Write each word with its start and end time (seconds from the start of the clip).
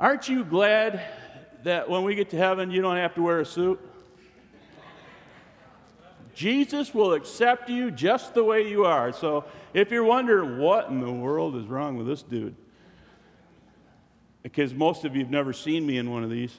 Aren't 0.00 0.30
you 0.30 0.44
glad 0.44 1.02
that 1.62 1.90
when 1.90 2.04
we 2.04 2.14
get 2.14 2.30
to 2.30 2.36
heaven, 2.38 2.70
you 2.70 2.80
don't 2.80 2.96
have 2.96 3.14
to 3.16 3.22
wear 3.22 3.40
a 3.40 3.44
suit? 3.44 3.78
Jesus 6.34 6.94
will 6.94 7.12
accept 7.12 7.68
you 7.68 7.90
just 7.90 8.32
the 8.32 8.42
way 8.42 8.66
you 8.66 8.86
are. 8.86 9.12
So 9.12 9.44
if 9.74 9.90
you're 9.90 10.04
wondering 10.04 10.58
what 10.58 10.88
in 10.88 11.00
the 11.00 11.12
world 11.12 11.54
is 11.54 11.66
wrong 11.66 11.98
with 11.98 12.06
this 12.06 12.22
dude, 12.22 12.56
because 14.42 14.72
most 14.72 15.04
of 15.04 15.14
you 15.14 15.20
have 15.20 15.30
never 15.30 15.52
seen 15.52 15.86
me 15.86 15.98
in 15.98 16.10
one 16.10 16.24
of 16.24 16.30
these, 16.30 16.58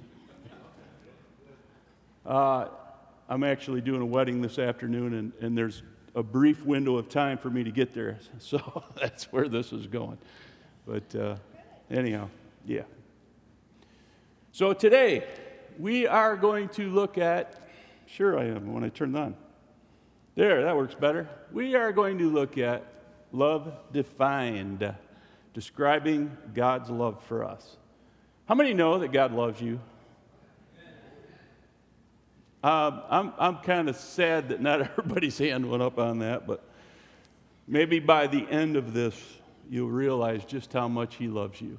uh, 2.27 2.67
I'm 3.27 3.43
actually 3.43 3.81
doing 3.81 4.03
a 4.03 4.05
wedding 4.05 4.43
this 4.43 4.59
afternoon, 4.59 5.15
and, 5.15 5.31
and 5.41 5.57
there's 5.57 5.81
a 6.13 6.21
brief 6.21 6.63
window 6.63 6.95
of 6.97 7.09
time 7.09 7.39
for 7.39 7.49
me 7.49 7.63
to 7.63 7.71
get 7.71 7.91
there. 7.95 8.19
So 8.39 8.83
that's 8.95 9.31
where 9.31 9.47
this 9.47 9.73
is 9.73 9.87
going. 9.87 10.19
But 10.85 11.15
uh, 11.15 11.37
anyhow, 11.89 12.29
yeah. 12.67 12.83
So 14.54 14.73
today, 14.73 15.23
we 15.79 16.07
are 16.07 16.36
going 16.36 16.68
to 16.69 16.89
look 16.89 17.18
at, 17.18 17.69
sure 18.05 18.37
I 18.37 18.47
am 18.47 18.74
when 18.74 18.83
I 18.83 18.89
turn 18.89 19.15
on. 19.15 19.33
There, 20.36 20.64
that 20.64 20.75
works 20.75 20.93
better. 20.93 21.29
We 21.54 21.75
are 21.75 21.93
going 21.93 22.18
to 22.18 22.29
look 22.29 22.57
at 22.57 22.83
love 23.32 23.71
defined, 23.93 24.93
describing 25.54 26.36
God's 26.54 26.89
love 26.89 27.24
for 27.24 27.46
us. 27.46 27.77
How 28.46 28.55
many 28.55 28.74
know 28.74 29.00
that 29.00 29.14
God 29.14 29.32
loves 29.32 29.61
you? 29.61 29.79
Um, 32.61 33.02
I'm, 33.09 33.33
I'm 33.39 33.58
kind 33.59 33.88
of 33.88 33.95
sad 33.95 34.49
that 34.49 34.61
not 34.61 34.81
everybody's 34.97 35.38
hand 35.38 35.69
went 35.69 35.81
up 35.81 35.97
on 35.97 36.19
that, 36.19 36.45
but 36.45 36.61
maybe 37.69 37.99
by 37.99 38.27
the 38.27 38.45
end 38.49 38.75
of 38.75 38.91
this, 38.91 39.16
you'll 39.69 39.89
realize 39.89 40.44
just 40.44 40.73
how 40.73 40.89
much 40.89 41.16
He 41.16 41.30
loves 41.30 41.61
you. 41.61 41.77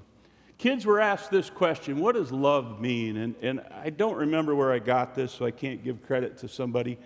Kids 0.62 0.86
were 0.86 1.00
asked 1.00 1.32
this 1.32 1.50
question 1.50 1.98
What 1.98 2.14
does 2.14 2.30
love 2.30 2.80
mean? 2.80 3.16
And, 3.16 3.34
and 3.42 3.62
I 3.82 3.90
don't 3.90 4.14
remember 4.14 4.54
where 4.54 4.70
I 4.70 4.78
got 4.78 5.12
this, 5.12 5.32
so 5.32 5.44
I 5.44 5.50
can't 5.50 5.82
give 5.82 6.06
credit 6.06 6.38
to 6.38 6.48
somebody. 6.48 6.98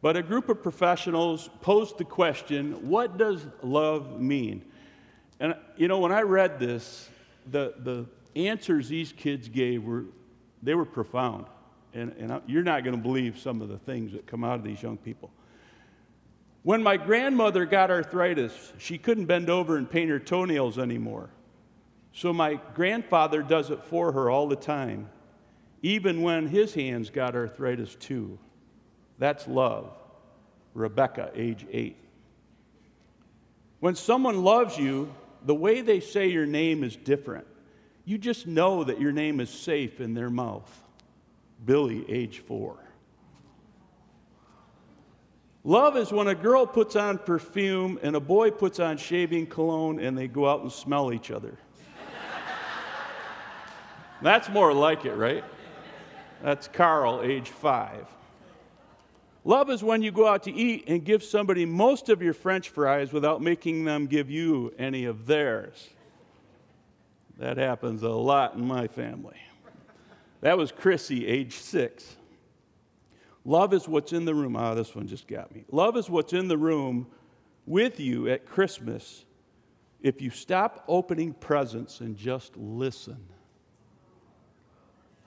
But 0.00 0.16
a 0.16 0.22
group 0.22 0.48
of 0.48 0.62
professionals 0.62 1.50
posed 1.60 1.98
the 1.98 2.06
question 2.06 2.88
What 2.88 3.18
does 3.18 3.46
love 3.62 4.18
mean? 4.18 4.64
And, 5.40 5.54
you 5.76 5.88
know, 5.88 5.98
when 5.98 6.10
I 6.10 6.22
read 6.22 6.58
this, 6.58 7.10
the, 7.50 7.74
the 7.80 8.06
answers 8.34 8.88
these 8.88 9.12
kids 9.12 9.50
gave 9.50 9.84
were, 9.84 10.06
they 10.62 10.74
were 10.74 10.86
profound. 10.86 11.48
And, 11.92 12.14
and 12.18 12.40
you're 12.46 12.62
not 12.62 12.82
going 12.82 12.96
to 12.96 13.02
believe 13.02 13.38
some 13.38 13.60
of 13.60 13.68
the 13.68 13.78
things 13.78 14.12
that 14.12 14.26
come 14.26 14.42
out 14.42 14.54
of 14.54 14.64
these 14.64 14.82
young 14.82 14.96
people. 14.96 15.30
When 16.62 16.82
my 16.82 16.96
grandmother 16.96 17.66
got 17.66 17.90
arthritis, 17.90 18.72
she 18.78 18.96
couldn't 18.96 19.26
bend 19.26 19.50
over 19.50 19.76
and 19.76 19.88
paint 19.88 20.08
her 20.08 20.18
toenails 20.18 20.78
anymore. 20.78 21.28
So 22.16 22.32
my 22.32 22.58
grandfather 22.72 23.42
does 23.42 23.68
it 23.68 23.84
for 23.84 24.10
her 24.12 24.30
all 24.30 24.48
the 24.48 24.56
time, 24.56 25.10
even 25.82 26.22
when 26.22 26.46
his 26.46 26.72
hands 26.72 27.10
got 27.10 27.36
arthritis 27.36 27.94
too. 27.94 28.38
That's 29.18 29.46
love. 29.46 29.92
Rebecca, 30.72 31.30
age 31.34 31.66
eight. 31.70 31.98
When 33.80 33.94
someone 33.94 34.44
loves 34.44 34.78
you, 34.78 35.12
the 35.44 35.54
way 35.54 35.82
they 35.82 36.00
say 36.00 36.28
your 36.28 36.46
name 36.46 36.82
is 36.84 36.96
different. 36.96 37.46
You 38.06 38.16
just 38.16 38.46
know 38.46 38.82
that 38.82 38.98
your 38.98 39.12
name 39.12 39.38
is 39.38 39.50
safe 39.50 40.00
in 40.00 40.14
their 40.14 40.30
mouth. 40.30 40.72
Billy, 41.66 42.10
age 42.10 42.38
four. 42.38 42.78
Love 45.64 45.98
is 45.98 46.10
when 46.10 46.28
a 46.28 46.34
girl 46.34 46.66
puts 46.66 46.96
on 46.96 47.18
perfume 47.18 47.98
and 48.02 48.16
a 48.16 48.20
boy 48.20 48.50
puts 48.50 48.80
on 48.80 48.96
shaving 48.96 49.46
cologne 49.46 50.00
and 50.00 50.16
they 50.16 50.28
go 50.28 50.48
out 50.48 50.62
and 50.62 50.72
smell 50.72 51.12
each 51.12 51.30
other. 51.30 51.58
That's 54.22 54.48
more 54.48 54.72
like 54.72 55.04
it, 55.04 55.14
right? 55.14 55.44
That's 56.42 56.68
Carl, 56.68 57.22
age 57.22 57.50
five. 57.50 58.06
Love 59.44 59.70
is 59.70 59.82
when 59.82 60.02
you 60.02 60.10
go 60.10 60.26
out 60.26 60.42
to 60.42 60.52
eat 60.52 60.84
and 60.88 61.04
give 61.04 61.22
somebody 61.22 61.64
most 61.64 62.08
of 62.08 62.20
your 62.20 62.34
french 62.34 62.68
fries 62.68 63.12
without 63.12 63.40
making 63.40 63.84
them 63.84 64.06
give 64.06 64.28
you 64.28 64.74
any 64.78 65.04
of 65.04 65.26
theirs. 65.26 65.88
That 67.38 67.56
happens 67.56 68.02
a 68.02 68.08
lot 68.08 68.54
in 68.54 68.66
my 68.66 68.88
family. 68.88 69.36
That 70.40 70.58
was 70.58 70.72
Chrissy, 70.72 71.26
age 71.26 71.54
six. 71.54 72.16
Love 73.44 73.72
is 73.72 73.86
what's 73.86 74.12
in 74.12 74.24
the 74.24 74.34
room. 74.34 74.56
Ah, 74.56 74.72
oh, 74.72 74.74
this 74.74 74.94
one 74.94 75.06
just 75.06 75.28
got 75.28 75.54
me. 75.54 75.64
Love 75.70 75.96
is 75.96 76.10
what's 76.10 76.32
in 76.32 76.48
the 76.48 76.58
room 76.58 77.06
with 77.66 78.00
you 78.00 78.28
at 78.28 78.46
Christmas 78.46 79.24
if 80.02 80.20
you 80.20 80.30
stop 80.30 80.84
opening 80.88 81.32
presents 81.32 82.00
and 82.00 82.16
just 82.16 82.56
listen. 82.56 83.16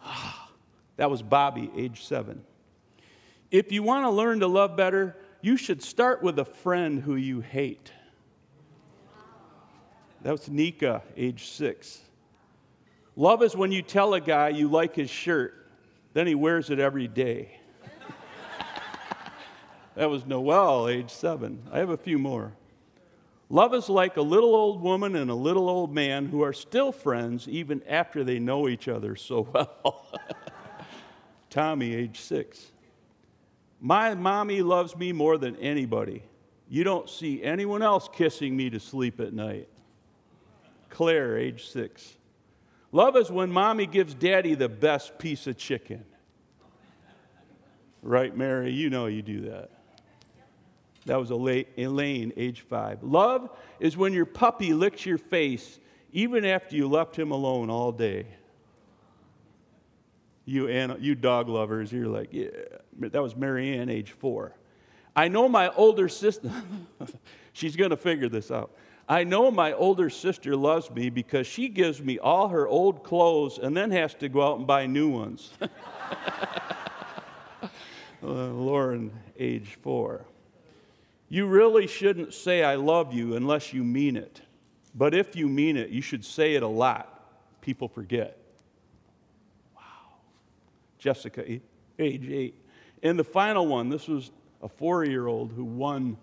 That 0.98 1.10
was 1.10 1.22
Bobby, 1.22 1.72
age 1.78 2.04
seven. 2.04 2.44
If 3.52 3.72
you 3.72 3.84
want 3.84 4.04
to 4.04 4.10
learn 4.10 4.42
to 4.42 4.48
love 4.48 4.76
better, 4.76 5.16
you 5.42 5.56
should 5.56 5.82
start 5.82 6.22
with 6.22 6.38
a 6.40 6.44
friend 6.44 7.02
who 7.02 7.16
you 7.16 7.40
hate. 7.40 7.94
That 10.24 10.32
was 10.32 10.50
Nika, 10.50 11.02
age 11.16 11.48
six. 11.48 12.02
Love 13.16 13.42
is 13.44 13.56
when 13.56 13.72
you 13.72 13.82
tell 13.82 14.14
a 14.14 14.20
guy 14.20 14.50
you 14.50 14.68
like 14.68 14.96
his 14.96 15.10
shirt, 15.10 15.72
then 16.14 16.28
he 16.28 16.36
wears 16.36 16.70
it 16.70 16.80
every 16.80 17.08
day. 17.08 17.58
that 19.96 20.10
was 20.10 20.26
Noel, 20.26 20.90
age 20.90 21.12
seven. 21.12 21.64
I 21.72 21.80
have 21.80 21.90
a 21.90 21.98
few 21.98 22.20
more. 22.20 22.52
Love 23.52 23.74
is 23.74 23.90
like 23.90 24.18
a 24.18 24.22
little 24.22 24.54
old 24.54 24.80
woman 24.82 25.16
and 25.16 25.32
a 25.32 25.36
little 25.36 25.68
old 25.68 25.94
man 25.94 26.28
who 26.28 26.44
are 26.44 26.54
still 26.54 26.92
friends 26.92 27.48
even 27.48 27.82
after 27.88 28.24
they 28.24 28.38
know 28.38 28.68
each 28.68 28.88
other 28.88 29.16
so 29.16 29.42
well. 29.54 30.08
Tommy, 31.50 31.96
age 31.96 32.20
six. 32.20 32.72
My 33.82 34.14
mommy 34.14 34.62
loves 34.62 34.96
me 34.96 35.12
more 35.12 35.38
than 35.38 35.56
anybody. 35.56 36.22
You 36.68 36.84
don't 36.84 37.10
see 37.10 37.44
anyone 37.44 37.82
else 37.82 38.08
kissing 38.14 38.56
me 38.56 38.70
to 38.70 38.80
sleep 38.80 39.20
at 39.20 39.34
night. 39.34 39.68
Claire, 40.92 41.38
age 41.38 41.68
six. 41.70 42.18
Love 42.92 43.16
is 43.16 43.32
when 43.32 43.52
mommy 43.52 43.88
gives 43.88 44.14
daddy 44.14 44.54
the 44.54 44.70
best 44.70 45.18
piece 45.18 45.48
of 45.48 45.58
chicken. 45.58 46.06
Right, 48.04 48.36
Mary? 48.36 48.72
You 48.72 48.92
know 48.92 49.08
you 49.08 49.24
do 49.24 49.42
that. 49.42 49.72
That 51.10 51.20
was 51.20 51.32
Elaine, 51.32 52.34
age 52.38 52.62
five. 52.62 53.02
Love 53.02 53.50
is 53.80 53.98
when 53.98 54.14
your 54.14 54.28
puppy 54.28 54.76
licks 54.76 55.08
your 55.08 55.18
face 55.18 55.80
even 56.12 56.46
after 56.46 56.76
you 56.76 56.88
left 56.88 57.18
him 57.18 57.32
alone 57.32 57.72
all 57.72 57.92
day. 57.92 58.28
You, 60.46 60.68
you 61.00 61.16
dog 61.16 61.50
lovers, 61.50 61.92
you're 61.92 62.06
like, 62.06 62.30
yeah. 62.32 62.50
That 63.00 63.24
was 63.24 63.36
Marianne, 63.36 63.90
age 63.90 64.12
four. 64.12 64.56
I 65.16 65.30
know 65.30 65.50
my 65.50 65.70
older 65.70 66.10
sister, 66.10 66.52
she's 67.54 67.76
going 67.76 67.90
to 67.90 67.98
figure 67.98 68.30
this 68.30 68.52
out. 68.52 68.70
I 69.08 69.24
know 69.24 69.50
my 69.50 69.74
older 69.74 70.12
sister 70.12 70.56
loves 70.56 70.92
me 70.92 71.10
because 71.10 71.48
she 71.48 71.70
gives 71.70 72.00
me 72.04 72.20
all 72.20 72.50
her 72.50 72.68
old 72.68 73.04
clothes 73.04 73.58
and 73.58 73.76
then 73.76 73.90
has 73.90 74.14
to 74.14 74.30
go 74.30 74.44
out 74.48 74.60
and 74.60 74.68
buy 74.68 74.86
new 74.86 75.10
ones. 75.10 75.54
uh, 77.62 77.68
Lauren, 78.22 79.12
age 79.40 79.80
four. 79.82 80.28
You 81.30 81.46
really 81.46 81.86
shouldn't 81.86 82.34
say, 82.34 82.64
I 82.64 82.76
love 82.76 83.14
you 83.14 83.36
unless 83.36 83.72
you 83.72 83.84
mean 83.84 84.18
it. 84.18 84.42
But 84.96 85.14
if 85.14 85.36
you 85.36 85.48
mean 85.48 85.78
it, 85.78 85.90
you 85.90 86.02
should 86.02 86.26
say 86.26 86.56
it 86.56 86.64
a 86.64 86.68
lot. 86.68 87.16
People 87.62 87.88
forget. 87.88 88.38
Wow. 89.76 89.82
Jessica, 90.98 91.44
age 91.48 91.62
eight. 92.00 92.56
And 93.04 93.18
the 93.18 93.24
final 93.24 93.68
one, 93.68 93.90
this 93.90 94.08
was 94.08 94.32
a 94.62 94.68
four 94.68 95.06
year 95.06 95.28
old 95.28 95.54
who 95.54 95.64
won 95.64 96.18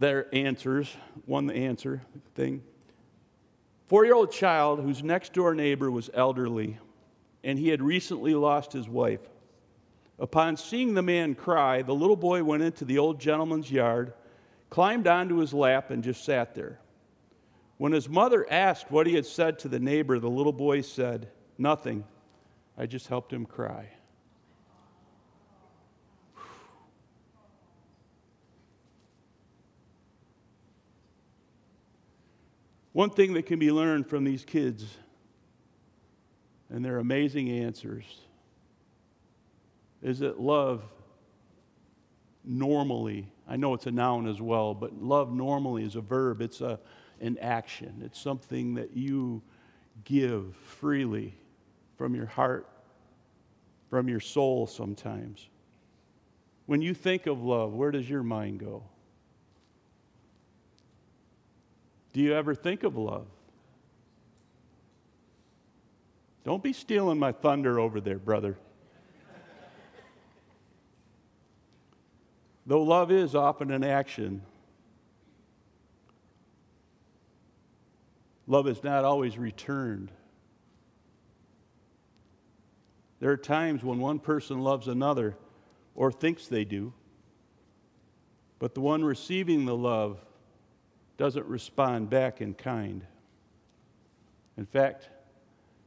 their 0.00 0.26
answers, 0.34 0.94
won 1.26 1.46
the 1.46 1.54
answer 1.54 2.02
thing. 2.34 2.62
Four 3.86 4.04
year 4.04 4.14
old 4.14 4.32
child 4.32 4.80
whose 4.80 5.02
next 5.02 5.32
door 5.32 5.54
neighbor 5.54 5.90
was 5.90 6.10
elderly, 6.12 6.78
and 7.44 7.58
he 7.58 7.68
had 7.68 7.80
recently 7.80 8.34
lost 8.34 8.72
his 8.72 8.88
wife. 8.88 9.20
Upon 10.22 10.56
seeing 10.56 10.94
the 10.94 11.02
man 11.02 11.34
cry, 11.34 11.82
the 11.82 11.96
little 11.96 12.14
boy 12.14 12.44
went 12.44 12.62
into 12.62 12.84
the 12.84 12.96
old 12.96 13.20
gentleman's 13.20 13.72
yard, 13.72 14.14
climbed 14.70 15.08
onto 15.08 15.38
his 15.38 15.52
lap, 15.52 15.90
and 15.90 16.04
just 16.04 16.24
sat 16.24 16.54
there. 16.54 16.78
When 17.76 17.90
his 17.90 18.08
mother 18.08 18.46
asked 18.48 18.88
what 18.88 19.08
he 19.08 19.16
had 19.16 19.26
said 19.26 19.58
to 19.58 19.68
the 19.68 19.80
neighbor, 19.80 20.20
the 20.20 20.30
little 20.30 20.52
boy 20.52 20.82
said, 20.82 21.28
Nothing. 21.58 22.04
I 22.78 22.86
just 22.86 23.08
helped 23.08 23.32
him 23.32 23.44
cry. 23.44 23.88
One 32.92 33.10
thing 33.10 33.32
that 33.32 33.46
can 33.46 33.58
be 33.58 33.72
learned 33.72 34.06
from 34.06 34.22
these 34.22 34.44
kids 34.44 34.86
and 36.70 36.84
their 36.84 36.98
amazing 36.98 37.50
answers 37.50 38.04
is 40.02 40.18
that 40.20 40.40
love 40.40 40.82
normally, 42.44 43.28
I 43.48 43.56
know 43.56 43.74
it's 43.74 43.86
a 43.86 43.92
noun 43.92 44.26
as 44.26 44.40
well, 44.40 44.74
but 44.74 45.00
love 45.00 45.32
normally 45.32 45.84
is 45.84 45.96
a 45.96 46.00
verb. 46.00 46.40
It's 46.40 46.60
a, 46.60 46.78
an 47.20 47.38
action. 47.38 48.02
It's 48.04 48.20
something 48.20 48.74
that 48.74 48.96
you, 48.96 49.42
give 50.04 50.56
freely 50.56 51.34
from 51.96 52.14
your 52.14 52.26
heart, 52.26 52.68
from 53.90 54.08
your 54.08 54.20
soul 54.20 54.66
sometimes. 54.66 55.48
When 56.66 56.80
you 56.80 56.94
think 56.94 57.26
of 57.26 57.42
love, 57.42 57.72
where 57.72 57.90
does 57.90 58.08
your 58.08 58.22
mind 58.22 58.60
go? 58.60 58.82
Do 62.12 62.20
you 62.20 62.34
ever 62.34 62.54
think 62.54 62.82
of 62.82 62.96
love? 62.96 63.26
Don't 66.44 66.62
be 66.62 66.72
stealing 66.72 67.18
my 67.18 67.32
thunder 67.32 67.78
over 67.78 68.00
there, 68.00 68.18
brother. 68.18 68.58
Though 72.72 72.84
love 72.84 73.12
is 73.12 73.34
often 73.34 73.70
an 73.70 73.84
action, 73.84 74.40
love 78.46 78.66
is 78.66 78.82
not 78.82 79.04
always 79.04 79.36
returned. 79.36 80.10
There 83.20 83.30
are 83.30 83.36
times 83.36 83.84
when 83.84 83.98
one 83.98 84.18
person 84.18 84.60
loves 84.60 84.88
another 84.88 85.36
or 85.94 86.10
thinks 86.10 86.48
they 86.48 86.64
do, 86.64 86.94
but 88.58 88.72
the 88.72 88.80
one 88.80 89.04
receiving 89.04 89.66
the 89.66 89.76
love 89.76 90.24
doesn't 91.18 91.44
respond 91.44 92.08
back 92.08 92.40
in 92.40 92.54
kind. 92.54 93.06
In 94.56 94.64
fact, 94.64 95.10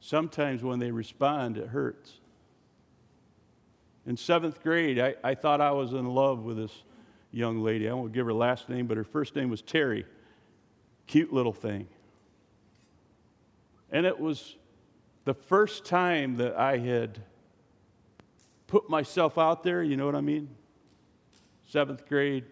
sometimes 0.02 0.62
when 0.62 0.78
they 0.78 0.92
respond, 0.92 1.58
it 1.58 1.70
hurts. 1.70 2.20
In 4.06 4.18
seventh 4.18 4.62
grade, 4.62 5.00
I, 5.00 5.16
I 5.24 5.36
thought 5.36 5.62
I 5.62 5.72
was 5.72 5.94
in 5.94 6.06
love 6.06 6.44
with 6.44 6.57
this 6.57 6.84
young 7.31 7.62
lady. 7.62 7.90
I 7.90 7.94
won't 7.94 8.13
give 8.13 8.25
her 8.25 8.34
last 8.34 8.69
name, 8.69 8.88
but 8.88 8.98
her 8.98 9.04
first 9.04 9.36
name 9.36 9.50
was 9.50 9.62
Terry. 9.62 10.06
Cute 11.07 11.34
little 11.34 11.54
thing. 11.54 11.88
And 13.92 14.06
it 14.06 14.19
was 14.19 14.56
the 15.25 15.34
first 15.34 15.86
time 15.86 16.38
that 16.38 16.56
I 16.56 16.78
had 16.78 17.19
put 18.68 18.90
myself 18.90 19.38
out 19.38 19.63
there, 19.63 19.81
you 19.81 19.98
know 19.98 20.06
what 20.06 20.16
I 20.16 20.22
mean? 20.22 20.50
Seventh 21.68 22.08
grade, 22.08 22.46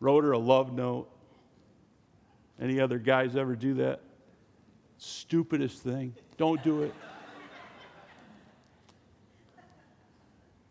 wrote 0.00 0.24
her 0.24 0.32
a 0.32 0.38
love 0.38 0.72
note. 0.72 1.08
Any 2.60 2.80
other 2.80 2.98
guys 2.98 3.34
ever 3.34 3.56
do 3.56 3.74
that? 3.74 4.00
Stupidest 4.98 5.82
thing. 5.82 6.14
Don't 6.36 6.62
do 6.62 6.82
it. 6.82 6.94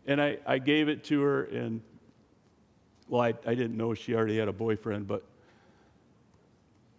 And 0.06 0.20
I, 0.20 0.38
I 0.46 0.58
gave 0.58 0.88
it 0.88 1.04
to 1.04 1.20
her, 1.22 1.44
and 1.44 1.80
well, 3.08 3.22
I, 3.22 3.34
I 3.46 3.54
didn't 3.54 3.76
know 3.76 3.94
she 3.94 4.14
already 4.14 4.38
had 4.38 4.48
a 4.48 4.52
boyfriend, 4.52 5.06
but 5.06 5.24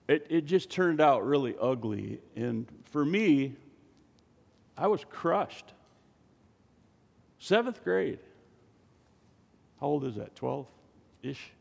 it, 0.08 0.28
it 0.30 0.46
just 0.46 0.70
turned 0.70 1.02
out 1.02 1.26
really 1.26 1.56
ugly. 1.60 2.20
And 2.36 2.68
for 2.92 3.04
me, 3.04 3.54
I 4.78 4.88
was 4.88 5.04
crushed. 5.10 5.74
Seventh 7.40 7.84
grade. 7.84 8.20
How 9.80 9.88
old 9.88 10.06
is 10.06 10.16
that? 10.16 10.36
12 10.36 10.68
ish? 11.24 11.52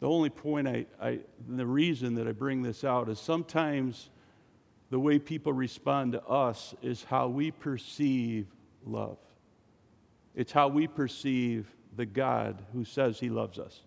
The 0.00 0.08
only 0.08 0.30
point 0.30 0.66
I, 0.66 0.86
I, 1.00 1.20
the 1.48 1.66
reason 1.66 2.16
that 2.16 2.26
I 2.26 2.32
bring 2.32 2.62
this 2.62 2.82
out 2.82 3.08
is 3.08 3.20
sometimes 3.20 4.10
the 4.92 5.00
way 5.00 5.18
people 5.18 5.54
respond 5.54 6.12
to 6.12 6.22
us 6.24 6.74
is 6.82 7.02
how 7.02 7.26
we 7.26 7.50
perceive 7.50 8.46
love. 8.84 9.16
It's 10.34 10.52
how 10.52 10.68
we 10.68 10.86
perceive 10.86 11.66
the 11.96 12.04
God 12.04 12.60
who 12.74 12.84
says 12.84 13.18
he 13.18 13.30
loves 13.30 13.58
us, 13.58 13.80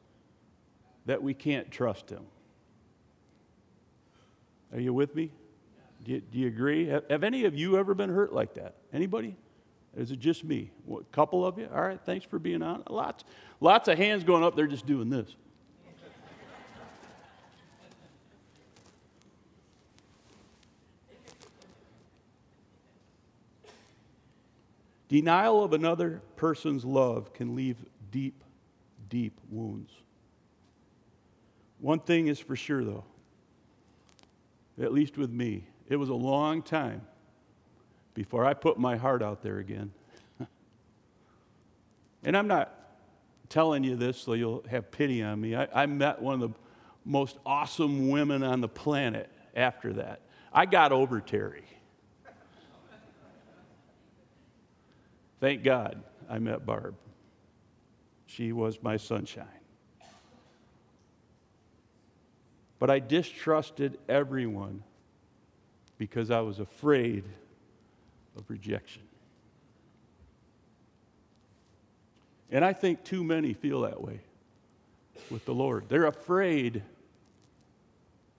that 1.06 1.22
we 1.22 1.36
can't 1.36 1.69
trust 1.69 2.10
him. 2.10 2.24
Are 4.74 4.80
you 4.80 4.96
with 4.96 5.13
me? 5.13 5.30
Do 6.04 6.13
you, 6.13 6.22
do 6.22 6.40
you 6.40 6.48
agree? 6.48 6.88
Have, 6.88 7.04
have, 7.08 7.24
any 7.24 7.46
of 7.46 7.54
you 7.54 7.78
ever 7.78 7.94
been 7.94 8.10
hurt 8.10 8.34
like 8.34 8.56
that? 8.56 8.74
Anybody? 8.92 9.36
Is 9.96 10.10
it 10.10 10.18
just 10.18 10.44
me? 10.44 10.72
A 10.92 11.04
couple 11.12 11.46
of 11.46 11.60
you? 11.60 11.69
All 11.72 11.84
right, 11.84 12.00
thanks 12.04 12.25
for 12.25 12.40
being 12.40 12.63
on. 12.63 12.81
Lots, 12.90 13.24
lots 13.62 13.88
of 13.90 14.00
hands 14.00 14.24
going 14.24 14.44
up. 14.44 14.56
They're 14.56 14.66
just 14.66 14.88
doing 14.88 15.12
this. 15.12 15.36
Denial 25.07 25.63
of 25.63 25.74
another 25.74 26.22
person's 26.36 26.84
love 26.84 27.34
can 27.34 27.56
leave 27.56 27.78
deep, 28.12 28.44
deep 29.10 29.40
wounds. 29.50 29.92
One 31.80 32.00
thing 32.00 32.28
is 32.28 32.40
for 32.40 32.56
sure, 32.56 32.84
though, 32.84 33.04
at 34.81 34.94
least 34.94 35.18
with 35.18 35.30
me, 35.30 35.68
it 35.88 35.98
was 35.98 36.10
a 36.10 36.16
long 36.16 36.62
time 36.62 37.02
before 38.13 38.46
I 38.46 38.54
put 38.54 38.80
my 38.80 38.96
heart 38.96 39.22
out 39.22 39.42
there 39.44 39.60
again. 39.60 39.92
and 42.24 42.36
I'm 42.36 42.48
not 42.48 42.74
telling 43.50 43.84
you 43.84 43.96
this 43.96 44.18
so 44.18 44.34
you'll 44.34 44.63
have 44.69 44.90
pity 44.90 45.22
on 45.22 45.40
me. 45.40 45.56
I, 45.56 45.68
I, 45.84 45.86
met 45.86 46.22
one 46.22 46.34
of 46.36 46.40
the 46.40 46.58
most 47.04 47.38
awesome 47.46 48.10
women 48.10 48.42
on 48.42 48.62
the 48.62 48.68
planet 48.68 49.30
after 49.56 49.94
that. 49.94 50.22
I 50.51 50.66
got 50.66 50.92
over 50.92 51.22
Terry. 51.22 51.66
Thank 55.40 55.64
God 55.64 56.02
I 56.30 56.40
met 56.40 56.66
Barb. 56.66 56.96
She 58.26 58.52
was 58.52 58.82
my 58.82 58.98
sunshine. 58.98 59.46
But 62.80 62.90
I 62.90 63.00
distrusted 63.00 63.98
everyone 64.10 64.84
because 65.98 66.30
I 66.32 66.42
was 66.42 66.60
afraid 66.60 67.24
of 68.36 68.44
rejection. 68.50 69.04
And 72.52 72.64
I 72.64 72.74
think 72.74 73.04
too 73.04 73.24
many 73.24 73.54
feel 73.54 73.82
that 73.82 74.02
way 74.02 74.20
with 75.30 75.46
the 75.46 75.54
Lord. 75.54 75.86
They're 75.90 76.06
afraid 76.06 76.84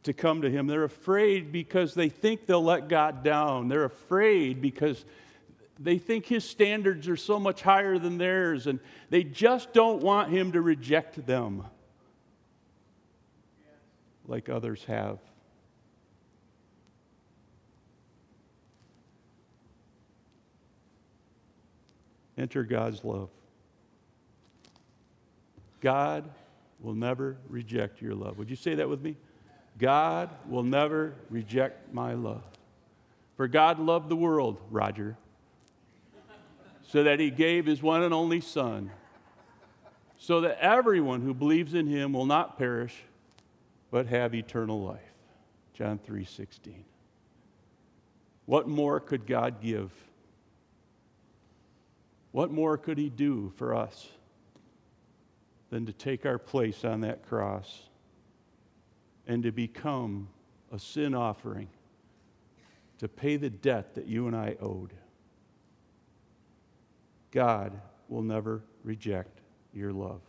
to 0.05 0.13
come 0.13 0.43
to 0.43 0.51
Him. 0.51 0.67
They're 0.67 0.85
afraid 0.85 1.51
because 1.51 1.95
they 1.95 2.09
think 2.09 2.47
they'll 2.47 2.63
let 2.63 2.89
God 2.89 3.25
down. 3.25 3.69
They're 3.69 3.85
afraid 3.85 4.63
because 4.63 5.05
they 5.79 5.99
think 5.99 6.27
His 6.27 6.45
standards 6.45 7.09
are 7.09 7.17
so 7.17 7.39
much 7.39 7.63
higher 7.63 7.99
than 7.99 8.19
theirs, 8.19 8.67
and 8.67 8.81
they 9.11 9.23
just 9.25 9.73
don't 9.73 10.03
want 10.03 10.31
Him 10.31 10.53
to 10.53 10.61
reject 10.61 11.27
them 11.27 11.65
like 14.27 14.49
others 14.49 14.85
have. 14.85 15.19
Enter 22.39 22.65
God's 22.65 23.03
love. 23.03 23.31
God 25.81 26.29
will 26.81 26.95
never 26.95 27.37
reject 27.49 28.03
your 28.03 28.15
love. 28.15 28.39
Would 28.39 28.51
you 28.51 28.57
say 28.57 28.75
that 28.75 28.89
with 28.89 29.01
me? 29.01 29.17
God 29.79 30.31
will 30.49 30.63
never 30.63 31.15
reject 31.31 31.93
my 31.93 32.15
love. 32.15 32.43
For 33.37 33.49
God 33.49 33.79
loved 33.79 34.09
the 34.09 34.17
world, 34.17 34.59
Roger, 34.71 35.17
so 36.89 37.03
that 37.03 37.21
he 37.21 37.31
gave 37.31 37.67
his 37.67 37.83
one 37.83 38.03
and 38.03 38.15
only 38.15 38.41
Son, 38.41 38.91
so 40.19 40.41
that 40.43 40.59
everyone 40.61 41.21
who 41.21 41.35
believes 41.35 41.75
in 41.75 41.87
him 41.87 42.13
will 42.13 42.27
not 42.27 42.59
perish, 42.59 42.95
but 43.91 44.07
have 44.07 44.35
eternal 44.35 44.83
life. 44.83 45.01
John 45.75 45.99
3 45.99 46.25
16. 46.25 46.85
What 48.47 48.69
more 48.69 49.01
could 49.01 49.27
God 49.27 49.61
give? 49.61 49.91
What 52.33 52.51
more 52.51 52.77
could 52.77 52.99
He 52.99 53.11
do 53.11 53.53
for 53.57 53.75
us 53.75 54.09
than 55.71 55.87
to 55.87 55.93
take 55.93 56.25
our 56.25 56.39
place 56.39 56.85
on 56.85 57.01
that 57.01 57.27
cross 57.27 57.89
and 59.27 59.43
to 59.43 59.51
become 59.51 60.29
a 60.73 60.79
sin 60.79 61.15
offering 61.15 61.69
to 62.99 63.09
pay 63.09 63.37
the 63.37 63.51
debt 63.51 63.95
that 63.95 64.07
you 64.07 64.27
and 64.27 64.37
I 64.37 64.57
owed? 64.61 64.93
God 67.37 67.79
will 68.09 68.23
never 68.23 68.63
reject 68.83 69.43
your 69.75 69.93
love. 69.93 70.23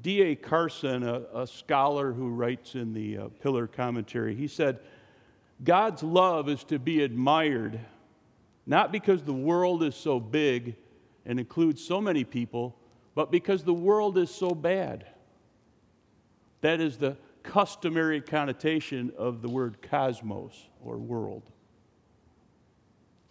D.A. 0.00 0.34
Carson, 0.34 1.02
a, 1.02 1.24
a, 1.34 1.46
scholar 1.46 2.14
who 2.14 2.30
writes 2.30 2.74
in 2.74 2.94
the 2.94 3.18
uh, 3.18 3.28
Pillar 3.42 3.66
Commentary, 3.66 4.34
he 4.34 4.48
said, 4.48 4.78
God's 5.62 6.02
love 6.02 6.48
is 6.48 6.64
to 6.64 6.78
be 6.78 7.02
admired 7.02 7.78
not 8.64 8.90
because 8.90 9.22
the 9.22 9.34
world 9.34 9.82
is 9.82 9.94
so 9.94 10.18
big 10.18 10.76
and 11.26 11.38
includes 11.38 11.84
so 11.84 12.00
many 12.00 12.24
people, 12.24 12.74
but 13.14 13.30
because 13.30 13.62
the 13.62 13.74
world 13.74 14.16
is 14.16 14.30
so 14.30 14.52
bad. 14.52 15.04
That 16.62 16.80
is 16.80 16.96
the 16.96 17.18
customary 17.42 18.22
connotation 18.22 19.12
of 19.18 19.42
the 19.42 19.48
word 19.50 19.82
cosmos 19.82 20.54
or 20.82 20.96
world. 20.96 21.42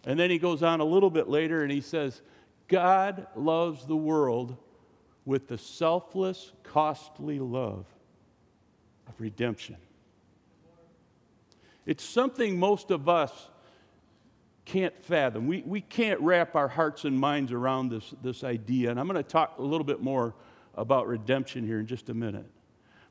And 0.05 0.19
then 0.19 0.29
he 0.29 0.37
goes 0.37 0.61
on 0.61 0.79
a 0.79 0.85
little 0.85 1.09
bit 1.09 1.27
later 1.27 1.63
and 1.63 1.71
he 1.71 1.81
says, 1.81 2.21
God 2.67 3.27
loves 3.35 3.85
the 3.85 3.95
world 3.95 4.57
with 5.25 5.47
the 5.47 5.57
selfless, 5.57 6.51
costly 6.63 7.39
love 7.39 7.85
of 9.07 9.13
redemption. 9.19 9.77
It's 11.85 12.03
something 12.03 12.57
most 12.57 12.91
of 12.91 13.07
us 13.07 13.31
can't 14.65 14.97
fathom. 15.03 15.45
We, 15.45 15.61
we 15.61 15.81
can't 15.81 16.19
wrap 16.21 16.55
our 16.55 16.67
hearts 16.67 17.05
and 17.05 17.19
minds 17.19 17.51
around 17.51 17.89
this, 17.89 18.13
this 18.23 18.43
idea. 18.43 18.89
And 18.89 18.99
I'm 18.99 19.07
going 19.07 19.21
to 19.21 19.23
talk 19.23 19.59
a 19.59 19.61
little 19.61 19.85
bit 19.85 20.01
more 20.01 20.33
about 20.73 21.07
redemption 21.07 21.65
here 21.65 21.79
in 21.79 21.85
just 21.85 22.09
a 22.09 22.13
minute. 22.13 22.49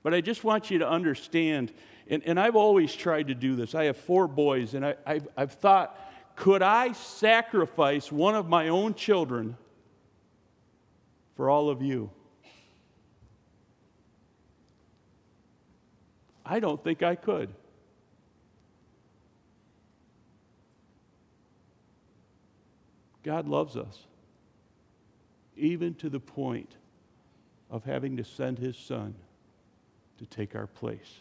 But 0.02 0.12
I 0.12 0.20
just 0.20 0.44
want 0.44 0.70
you 0.70 0.80
to 0.80 0.88
understand, 0.88 1.73
and, 2.08 2.23
and 2.26 2.38
I've 2.38 2.56
always 2.56 2.94
tried 2.94 3.28
to 3.28 3.34
do 3.34 3.56
this. 3.56 3.75
I 3.75 3.84
have 3.84 3.96
four 3.96 4.28
boys, 4.28 4.75
and 4.75 4.84
I, 4.84 4.96
I've, 5.06 5.28
I've 5.37 5.52
thought, 5.52 5.99
could 6.36 6.62
I 6.62 6.92
sacrifice 6.92 8.10
one 8.10 8.34
of 8.34 8.48
my 8.48 8.68
own 8.68 8.94
children 8.94 9.56
for 11.36 11.48
all 11.48 11.70
of 11.70 11.82
you? 11.82 12.10
I 16.44 16.60
don't 16.60 16.82
think 16.82 17.02
I 17.02 17.14
could. 17.14 17.50
God 23.22 23.48
loves 23.48 23.76
us, 23.76 24.06
even 25.56 25.94
to 25.94 26.10
the 26.10 26.20
point 26.20 26.76
of 27.70 27.84
having 27.84 28.18
to 28.18 28.24
send 28.24 28.58
his 28.58 28.76
son 28.76 29.14
to 30.18 30.26
take 30.26 30.54
our 30.54 30.66
place. 30.66 31.20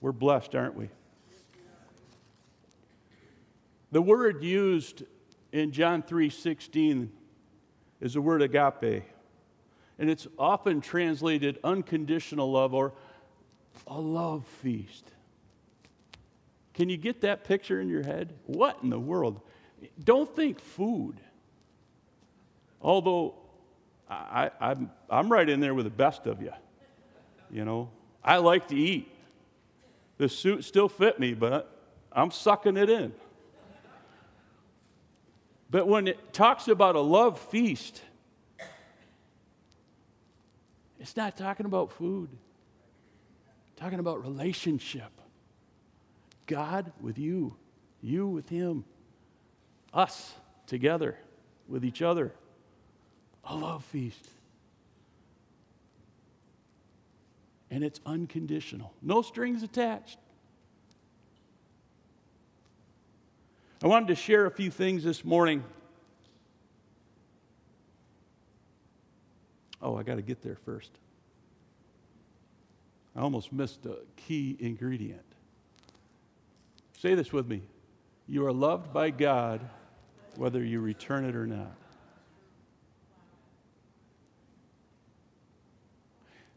We're 0.00 0.12
blessed, 0.12 0.54
aren't 0.54 0.76
we? 0.76 0.88
The 3.96 4.02
word 4.02 4.42
used 4.42 5.04
in 5.52 5.72
John 5.72 6.02
3:16 6.02 7.10
is 7.98 8.12
the 8.12 8.20
word 8.20 8.42
agape. 8.42 9.04
And 9.98 10.10
it's 10.10 10.26
often 10.38 10.82
translated 10.82 11.58
unconditional 11.64 12.52
love 12.52 12.74
or 12.74 12.92
a 13.86 13.98
love 13.98 14.46
feast. 14.46 15.10
Can 16.74 16.90
you 16.90 16.98
get 16.98 17.22
that 17.22 17.44
picture 17.44 17.80
in 17.80 17.88
your 17.88 18.02
head? 18.02 18.34
What 18.44 18.80
in 18.82 18.90
the 18.90 19.00
world? 19.00 19.40
Don't 20.04 20.28
think 20.36 20.60
food. 20.60 21.18
Although 22.82 23.36
I, 24.10 24.50
I'm, 24.60 24.90
I'm 25.08 25.32
right 25.32 25.48
in 25.48 25.60
there 25.60 25.72
with 25.72 25.86
the 25.86 25.90
best 25.90 26.26
of 26.26 26.42
you. 26.42 26.52
You 27.50 27.64
know, 27.64 27.88
I 28.22 28.36
like 28.36 28.68
to 28.68 28.76
eat. 28.76 29.10
The 30.18 30.28
suit 30.28 30.66
still 30.66 30.90
fit 30.90 31.18
me, 31.18 31.32
but 31.32 31.80
I'm 32.12 32.30
sucking 32.30 32.76
it 32.76 32.90
in. 32.90 33.14
But 35.70 35.88
when 35.88 36.06
it 36.06 36.32
talks 36.32 36.68
about 36.68 36.94
a 36.94 37.00
love 37.00 37.40
feast, 37.40 38.00
it's 41.00 41.16
not 41.16 41.36
talking 41.36 41.66
about 41.66 41.92
food. 41.92 42.28
It's 43.66 43.80
talking 43.80 43.98
about 43.98 44.22
relationship. 44.22 45.10
God 46.46 46.92
with 47.00 47.18
you, 47.18 47.56
you 48.00 48.28
with 48.28 48.48
Him, 48.48 48.84
us 49.92 50.32
together 50.66 51.16
with 51.68 51.84
each 51.84 52.02
other. 52.02 52.32
A 53.44 53.54
love 53.54 53.84
feast. 53.84 54.28
And 57.70 57.82
it's 57.82 58.00
unconditional, 58.06 58.94
no 59.02 59.22
strings 59.22 59.64
attached. 59.64 60.18
I 63.82 63.88
wanted 63.88 64.08
to 64.08 64.14
share 64.14 64.46
a 64.46 64.50
few 64.50 64.70
things 64.70 65.04
this 65.04 65.24
morning. 65.24 65.62
Oh, 69.82 69.96
I 69.96 70.02
got 70.02 70.14
to 70.14 70.22
get 70.22 70.40
there 70.42 70.56
first. 70.56 70.90
I 73.14 73.20
almost 73.20 73.52
missed 73.52 73.84
a 73.84 73.98
key 74.16 74.56
ingredient. 74.60 75.22
Say 76.98 77.14
this 77.14 77.32
with 77.32 77.46
me. 77.46 77.62
You 78.26 78.46
are 78.46 78.52
loved 78.52 78.92
by 78.92 79.10
God 79.10 79.60
whether 80.36 80.64
you 80.64 80.80
return 80.80 81.24
it 81.24 81.36
or 81.36 81.46
not. 81.46 81.76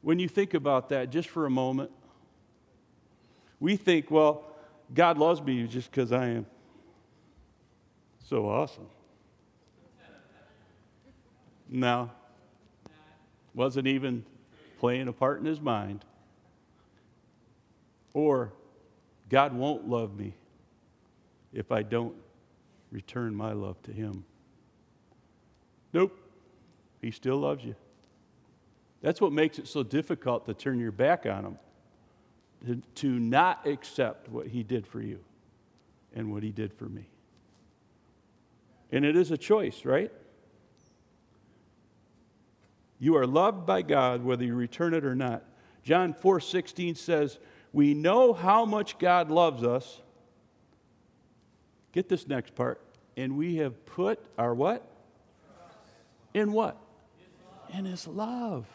When 0.02 0.20
you 0.20 0.30
think 0.30 0.54
about 0.54 0.90
that 0.90 1.10
just 1.10 1.28
for 1.28 1.46
a 1.46 1.50
moment, 1.50 1.92
we 3.60 3.76
think, 3.76 4.10
well, 4.10 4.46
God 4.94 5.18
loves 5.18 5.42
me 5.42 5.68
just 5.68 5.92
because 5.92 6.14
I 6.14 6.28
am 6.28 6.46
so 8.30 8.48
awesome. 8.48 8.86
No, 11.68 12.12
wasn't 13.56 13.88
even 13.88 14.24
playing 14.80 15.08
a 15.08 15.14
part 15.14 15.40
in 15.40 15.46
his 15.46 15.60
mind. 15.60 16.06
Or 18.14 18.54
God 19.30 19.54
won't 19.54 19.90
love 19.90 20.16
me 20.18 20.36
if 21.54 21.72
I 21.72 21.82
don't 21.82 22.16
return 22.92 23.34
my 23.36 23.52
love 23.54 23.82
to 23.84 23.92
Him. 23.92 24.26
Nope, 25.94 26.18
He 27.02 27.12
still 27.12 27.38
loves 27.38 27.64
you. 27.64 27.76
That's 29.02 29.22
what 29.22 29.32
makes 29.32 29.58
it 29.58 29.68
so 29.68 29.84
difficult 29.84 30.46
to 30.46 30.54
turn 30.54 30.80
your 30.80 30.92
back 30.92 31.26
on 31.26 31.46
Him, 31.46 31.58
to, 32.68 32.82
to 33.02 33.20
not 33.20 33.66
accept 33.66 34.30
what 34.30 34.48
He 34.48 34.64
did 34.64 34.86
for 34.86 35.02
you 35.02 35.20
and 36.16 36.32
what 36.32 36.44
He 36.44 36.52
did 36.52 36.74
for 36.74 36.86
me. 36.86 37.08
And 38.92 39.06
it 39.06 39.16
is 39.16 39.32
a 39.32 39.38
choice, 39.38 39.86
right? 39.86 40.12
You 43.00 43.16
are 43.16 43.28
loved 43.28 43.66
by 43.66 43.82
God 43.82 44.24
whether 44.24 44.44
you 44.44 44.56
return 44.56 44.94
it 44.94 45.06
or 45.06 45.16
not. 45.16 45.44
John 45.84 46.14
4:16 46.14 46.98
says, 46.98 47.40
we 47.72 47.94
know 47.94 48.34
how 48.34 48.66
much 48.66 48.98
God 48.98 49.30
loves 49.30 49.64
us. 49.64 50.02
Get 51.92 52.10
this 52.10 52.28
next 52.28 52.56
part. 52.56 52.82
And 53.16 53.38
we 53.38 53.58
have 53.58 53.86
put 53.86 54.20
our 54.38 54.54
what? 54.54 54.86
In 56.34 56.52
what? 56.52 56.78
In 57.74 57.86
His 57.86 58.08
love. 58.08 58.66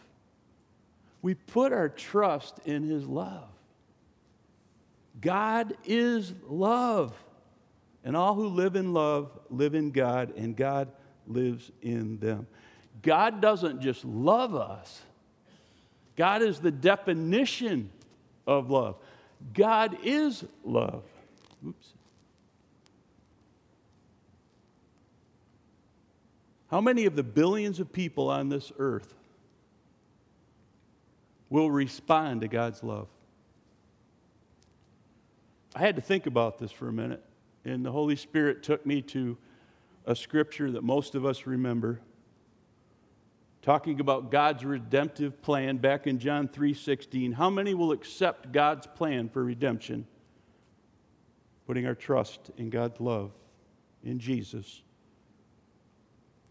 We 1.23 1.35
put 1.35 1.73
our 1.73 1.89
trust 1.89 2.59
in 2.65 2.83
His 2.83 3.07
love. 3.07 3.49
God 5.21 5.75
is 5.85 6.35
love. 6.47 7.15
And 8.05 8.17
all 8.17 8.35
who 8.35 8.49
live 8.49 8.77
in 8.77 8.93
love 8.93 9.31
live 9.49 9.75
in 9.75 9.91
God, 9.91 10.35
and 10.37 10.55
God 10.55 10.93
lives 11.27 11.71
in 11.81 12.19
them. 12.19 12.47
God 13.03 13.41
doesn't 13.41 13.81
just 13.81 14.05
love 14.05 14.55
us, 14.55 15.03
God 16.17 16.43
is 16.43 16.61
the 16.61 16.71
definition 16.71 17.91
of 18.47 18.71
love. 18.71 18.97
God 19.53 19.99
is 20.05 20.45
love. 20.63 21.03
Oops. 21.67 21.89
How 26.69 26.81
many 26.81 27.07
of 27.07 27.15
the 27.15 27.23
billions 27.23 27.79
of 27.79 27.93
people 27.93 28.31
on 28.31 28.49
this 28.49 28.73
earth 28.79 29.15
will 31.51 31.71
respond 31.71 32.41
to 32.41 32.49
God's 32.49 32.83
love? 32.83 33.09
I 35.75 35.81
had 35.81 35.97
to 35.97 36.03
think 36.03 36.27
about 36.27 36.59
this 36.59 36.71
for 36.71 36.89
a 36.89 36.93
minute, 36.93 37.23
and 37.65 37.85
the 37.85 37.93
Holy 37.93 38.17
Spirit 38.17 38.63
took 38.63 38.85
me 38.85 39.03
to 39.03 39.37
a 40.07 40.15
scripture 40.15 40.71
that 40.73 40.85
most 40.85 41.15
of 41.15 41.25
us 41.25 41.47
remember 41.47 42.01
talking 43.63 43.99
about 44.01 44.31
God's 44.31 44.63
redemptive 44.63 45.41
plan 45.41 45.79
back 45.79 46.07
in 46.07 46.19
John 46.19 46.49
3:16. 46.49 47.33
How 47.33 47.49
many 47.49 47.73
will 47.73 47.93
accept 47.93 48.53
God's 48.53 48.87
plan 48.87 49.31
for 49.31 49.43
redemption? 49.43 50.07
Putting 51.67 51.87
our 51.87 51.95
trust 51.95 52.51
in 52.59 52.69
God's 52.69 53.01
love 53.01 53.33
in 54.03 54.19
Jesus. 54.19 54.83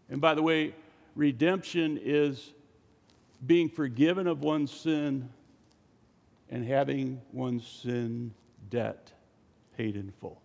And 0.08 0.20
by 0.20 0.34
the 0.34 0.42
way, 0.42 0.74
redemption 1.14 2.00
is 2.02 2.52
being 3.46 3.68
forgiven 3.68 4.26
of 4.26 4.42
one's 4.42 4.72
sin 4.72 5.28
and 6.50 6.64
having 6.64 7.22
one's 7.32 7.64
sin 7.64 8.34
debt 8.70 9.12
paid 9.76 9.94
in 9.94 10.10
full. 10.10 10.43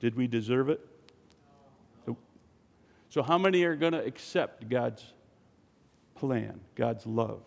Did 0.00 0.16
we 0.16 0.26
deserve 0.26 0.68
it? 0.70 0.80
So, 3.10 3.22
how 3.22 3.38
many 3.38 3.64
are 3.64 3.74
going 3.74 3.92
to 3.92 4.04
accept 4.04 4.68
God's 4.68 5.04
plan, 6.14 6.60
God's 6.76 7.06
love? 7.06 7.42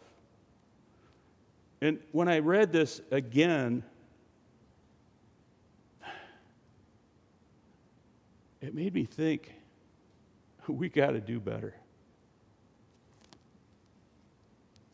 And 1.82 2.00
when 2.12 2.28
I 2.28 2.40
read 2.40 2.72
this 2.72 3.02
again, 3.12 3.84
it 8.62 8.76
made 8.76 8.94
me 8.94 9.06
think 9.06 9.54
we 10.68 10.90
got 10.90 11.12
to 11.12 11.22
do 11.22 11.40
better. 11.40 11.74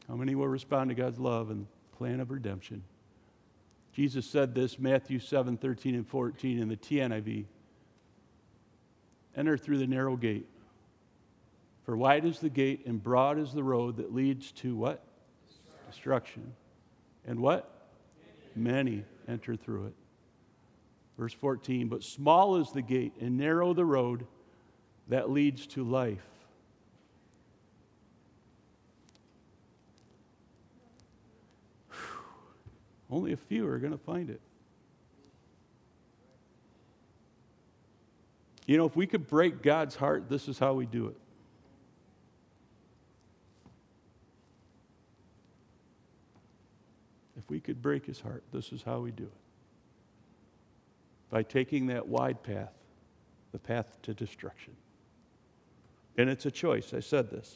How 0.07 0.15
many 0.15 0.33
will 0.33 0.47
respond 0.47 0.89
to 0.89 0.95
God's 0.95 1.19
love 1.19 1.51
and 1.51 1.67
plan 1.97 2.19
of 2.19 2.31
redemption? 2.31 2.83
Jesus 3.93 4.25
said 4.25 4.53
this, 4.53 4.79
Matthew 4.79 5.19
7 5.19 5.57
13 5.57 5.95
and 5.95 6.07
14 6.07 6.59
in 6.59 6.69
the 6.69 6.77
TNIV. 6.77 7.45
Enter 9.35 9.57
through 9.57 9.77
the 9.77 9.87
narrow 9.87 10.15
gate. 10.15 10.47
For 11.85 11.97
wide 11.97 12.25
is 12.25 12.39
the 12.39 12.49
gate 12.49 12.85
and 12.85 13.01
broad 13.01 13.39
is 13.39 13.51
the 13.51 13.63
road 13.63 13.97
that 13.97 14.13
leads 14.13 14.51
to 14.53 14.75
what? 14.75 15.03
Destruction. 15.89 16.53
And 17.25 17.39
what? 17.39 17.89
Many 18.55 19.05
enter 19.27 19.55
through 19.55 19.87
it. 19.87 19.93
Verse 21.17 21.33
14, 21.33 21.87
but 21.87 22.03
small 22.03 22.57
is 22.57 22.71
the 22.71 22.81
gate 22.81 23.13
and 23.19 23.37
narrow 23.37 23.73
the 23.73 23.85
road 23.85 24.25
that 25.07 25.29
leads 25.29 25.67
to 25.67 25.83
life. 25.83 26.25
Only 33.09 33.33
a 33.33 33.37
few 33.37 33.67
are 33.67 33.79
going 33.79 33.91
to 33.91 33.97
find 33.97 34.29
it. 34.29 34.41
You 38.67 38.77
know, 38.77 38.85
if 38.85 38.95
we 38.95 39.07
could 39.07 39.27
break 39.27 39.63
God's 39.63 39.95
heart, 39.95 40.29
this 40.29 40.47
is 40.47 40.59
how 40.59 40.73
we 40.73 40.85
do 40.85 41.07
it. 41.07 41.17
If 47.35 47.49
we 47.49 47.59
could 47.59 47.81
break 47.81 48.05
his 48.05 48.19
heart, 48.19 48.43
this 48.53 48.71
is 48.71 48.83
how 48.83 48.99
we 48.99 49.09
do 49.09 49.23
it. 49.23 49.31
By 51.31 51.41
taking 51.41 51.87
that 51.87 52.07
wide 52.07 52.43
path, 52.43 52.73
the 53.51 53.57
path 53.57 53.97
to 54.03 54.13
destruction. 54.13 54.75
And 56.19 56.29
it's 56.29 56.45
a 56.45 56.51
choice. 56.51 56.93
I 56.93 56.99
said 56.99 57.31
this. 57.31 57.55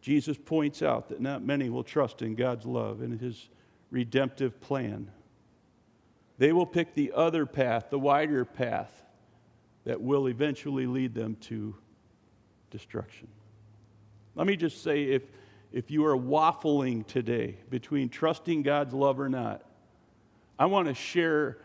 Jesus 0.00 0.38
points 0.42 0.80
out 0.80 1.10
that 1.10 1.20
not 1.20 1.42
many 1.42 1.68
will 1.68 1.84
trust 1.84 2.22
in 2.22 2.34
God's 2.34 2.64
love 2.64 3.02
and 3.02 3.20
his 3.20 3.48
redemptive 3.90 4.60
plan. 4.60 5.10
They 6.38 6.52
will 6.52 6.66
pick 6.66 6.94
the 6.94 7.12
other 7.14 7.46
path, 7.46 7.90
the 7.90 7.98
wider 7.98 8.44
path, 8.44 8.90
that 9.84 10.00
will 10.00 10.28
eventually 10.28 10.86
lead 10.86 11.14
them 11.14 11.36
to 11.42 11.76
destruction. 12.70 13.28
Let 14.34 14.46
me 14.46 14.56
just 14.56 14.82
say 14.82 15.04
if, 15.04 15.22
if 15.72 15.90
you 15.90 16.04
are 16.06 16.16
waffling 16.16 17.06
today 17.06 17.58
between 17.70 18.08
trusting 18.08 18.62
God's 18.62 18.94
love 18.94 19.20
or 19.20 19.28
not, 19.28 19.62
I 20.58 20.66
want 20.66 20.88
to 20.88 20.94
share 20.94 21.58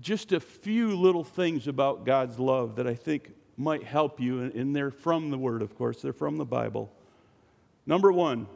just 0.00 0.32
a 0.32 0.40
few 0.40 0.96
little 0.96 1.24
things 1.24 1.66
about 1.66 2.06
God's 2.06 2.38
love 2.38 2.76
that 2.76 2.86
I 2.86 2.94
think 2.94 3.32
might 3.56 3.82
help 3.82 4.20
you, 4.20 4.40
and 4.40 4.74
they're 4.74 4.90
from 4.90 5.30
the 5.30 5.38
Word, 5.38 5.62
of 5.62 5.76
course, 5.76 6.00
they're 6.00 6.12
from 6.12 6.36
the 6.36 6.44
Bible. 6.44 6.92
Number 7.86 8.12
one, 8.12 8.46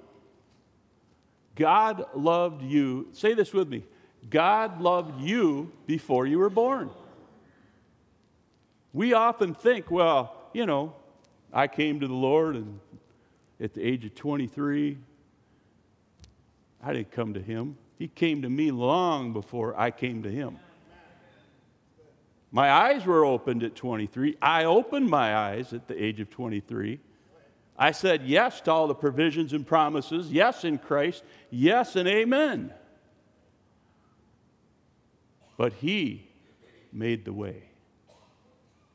God 1.55 2.07
loved 2.15 2.63
you. 2.63 3.09
Say 3.13 3.35
this 3.35 3.53
with 3.53 3.69
me 3.69 3.85
God 4.31 4.81
loved 4.81 5.21
you 5.21 5.73
before 5.87 6.27
you 6.27 6.39
were 6.39 6.51
born. 6.51 6.91
We 8.93 9.15
often 9.15 9.55
think, 9.55 9.91
well, 9.91 10.35
you 10.53 10.67
know, 10.67 10.95
I 11.53 11.67
came 11.67 12.01
to 12.01 12.07
the 12.07 12.15
Lord 12.15 12.57
and 12.57 12.79
at 13.61 13.75
the 13.75 13.83
age 13.83 14.05
of 14.05 14.15
23, 14.15 14.99
I 16.83 16.93
didn't 16.93 17.13
come 17.13 17.35
to 17.35 17.41
him. 17.41 17.77
He 17.99 18.09
came 18.09 18.43
to 18.43 18.51
me 18.51 18.71
long 18.71 19.33
before 19.33 19.79
I 19.79 19.93
came 19.93 20.25
to 20.25 20.31
him. 20.31 20.59
My 22.51 22.71
eyes 22.71 23.07
were 23.07 23.25
opened 23.25 23.63
at 23.63 23.75
23. 23.77 24.37
I 24.43 24.65
opened 24.65 25.09
my 25.09 25.35
eyes 25.35 25.73
at 25.73 25.89
the 25.89 26.03
age 26.03 26.21
of 26.21 26.29
23. 26.29 26.99
I 27.83 27.91
said 27.91 28.23
yes 28.23 28.61
to 28.61 28.71
all 28.71 28.87
the 28.87 28.95
provisions 28.95 29.53
and 29.53 29.67
promises, 29.67 30.31
yes 30.31 30.63
in 30.63 30.79
Christ, 30.79 31.25
yes 31.51 31.97
and 31.97 32.07
amen. 32.07 32.73
But 35.57 35.73
He 35.73 36.29
made 36.93 37.25
the 37.25 37.33
way. 37.33 37.65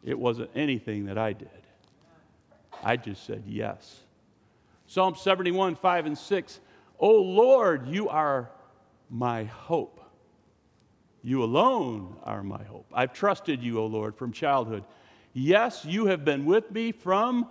It 0.06 0.17
wasn't 0.17 0.51
anything 0.56 1.08
that 1.08 1.17
I 1.17 1.34
did. 1.34 1.50
I 2.82 2.96
just 2.96 3.25
said 3.25 3.44
yes. 3.46 4.03
Psalm 4.86 5.15
71, 5.17 5.75
5 5.75 6.06
and 6.06 6.17
6. 6.17 6.60
Oh 6.98 7.22
Lord, 7.22 7.89
you 7.89 8.08
are 8.08 8.50
my 9.10 9.44
hope. 9.44 10.00
You 11.23 11.43
alone 11.43 12.15
are 12.23 12.41
my 12.41 12.63
hope. 12.63 12.86
I've 12.93 13.12
trusted 13.12 13.62
you, 13.62 13.80
O 13.80 13.86
Lord, 13.86 14.15
from 14.15 14.32
childhood. 14.32 14.86
Yes, 15.34 15.84
you 15.84 16.06
have 16.06 16.23
been 16.23 16.45
with 16.45 16.71
me 16.71 16.93
from 16.93 17.50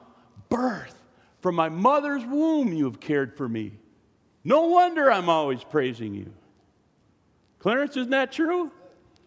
birth. 0.49 1.03
From 1.40 1.55
my 1.55 1.68
mother's 1.68 2.25
womb, 2.25 2.72
you 2.72 2.85
have 2.85 3.01
cared 3.01 3.37
for 3.37 3.49
me. 3.49 3.72
No 4.44 4.66
wonder 4.66 5.11
I'm 5.11 5.29
always 5.29 5.62
praising 5.64 6.14
you. 6.14 6.33
Clarence, 7.59 7.96
isn't 7.96 8.11
that 8.11 8.33
true? 8.33 8.70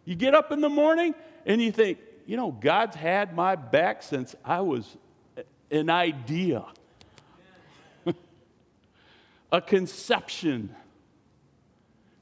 You 0.06 0.16
get 0.16 0.34
up 0.34 0.52
in 0.52 0.62
the 0.62 0.70
morning 0.70 1.14
and 1.46 1.62
you 1.62 1.72
think, 1.72 2.00
you 2.26 2.38
know, 2.38 2.52
God's 2.52 2.96
had 2.96 3.36
my 3.36 3.56
back 3.56 4.02
since 4.02 4.36
I 4.46 4.62
was 4.62 4.98
an 5.70 5.90
idea, 5.90 6.66
a 9.52 9.62
conception. 9.62 10.74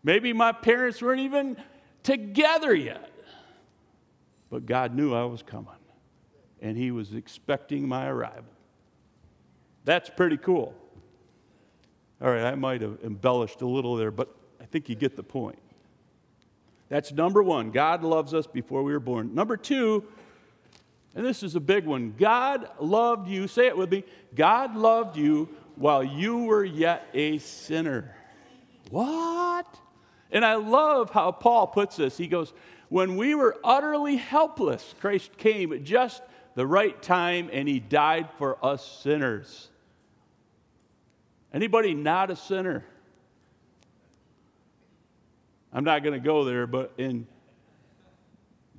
Maybe 0.04 0.34
my 0.34 0.52
parents 0.52 1.02
weren't 1.02 1.22
even 1.22 1.58
together 2.04 2.74
yet, 2.74 3.12
but 4.50 4.66
God 4.66 4.96
knew 4.96 5.14
I 5.14 5.26
was 5.26 5.44
coming 5.44 5.72
and 6.62 6.76
He 6.78 6.92
was 6.92 7.14
expecting 7.14 7.88
my 7.88 8.08
arrival. 8.08 8.57
That's 9.88 10.10
pretty 10.10 10.36
cool. 10.36 10.76
All 12.22 12.30
right, 12.30 12.44
I 12.44 12.56
might 12.56 12.82
have 12.82 12.98
embellished 13.06 13.62
a 13.62 13.66
little 13.66 13.96
there, 13.96 14.12
but 14.12 14.36
I 14.60 14.66
think 14.66 14.90
you 14.90 14.96
get 14.96 15.16
the 15.16 15.24
point. 15.24 15.58
That's 16.90 17.14
number 17.14 17.42
one. 17.42 17.72
God 17.72 18.04
loves 18.04 18.34
us 18.34 18.46
before 18.48 18.84
we 18.84 18.92
were 18.92 19.00
born. 19.00 19.34
Number 19.34 19.56
two, 19.56 20.04
and 21.16 21.26
this 21.26 21.42
is 21.42 21.56
a 21.56 21.62
big 21.62 21.86
one 21.86 22.14
God 22.18 22.70
loved 22.82 23.30
you, 23.30 23.48
say 23.48 23.68
it 23.68 23.78
with 23.78 23.90
me 23.90 24.04
God 24.36 24.76
loved 24.76 25.16
you 25.16 25.48
while 25.78 26.04
you 26.04 26.40
were 26.40 26.66
yet 26.66 27.08
a 27.14 27.38
sinner. 27.38 28.14
What? 28.90 29.80
And 30.32 30.44
I 30.44 30.56
love 30.56 31.12
how 31.12 31.32
Paul 31.32 31.66
puts 31.66 31.96
this. 31.96 32.18
He 32.18 32.28
goes, 32.28 32.52
When 32.90 33.16
we 33.16 33.36
were 33.36 33.56
utterly 33.64 34.18
helpless, 34.18 34.96
Christ 35.00 35.38
came 35.38 35.72
at 35.72 35.86
just 35.86 36.24
the 36.56 36.68
right 36.68 37.02
time 37.02 37.50
and 37.54 37.70
he 37.70 37.80
died 37.80 38.28
for 38.38 38.58
us 38.66 38.86
sinners. 39.02 39.70
Anybody 41.54 41.94
not 41.94 42.30
a 42.30 42.36
sinner? 42.36 42.84
I'm 45.74 45.84
not 45.84 46.04
going 46.04 46.14
to 46.14 46.26
go 46.26 46.44
there, 46.44 46.68
but 46.68 46.94
in 46.98 47.28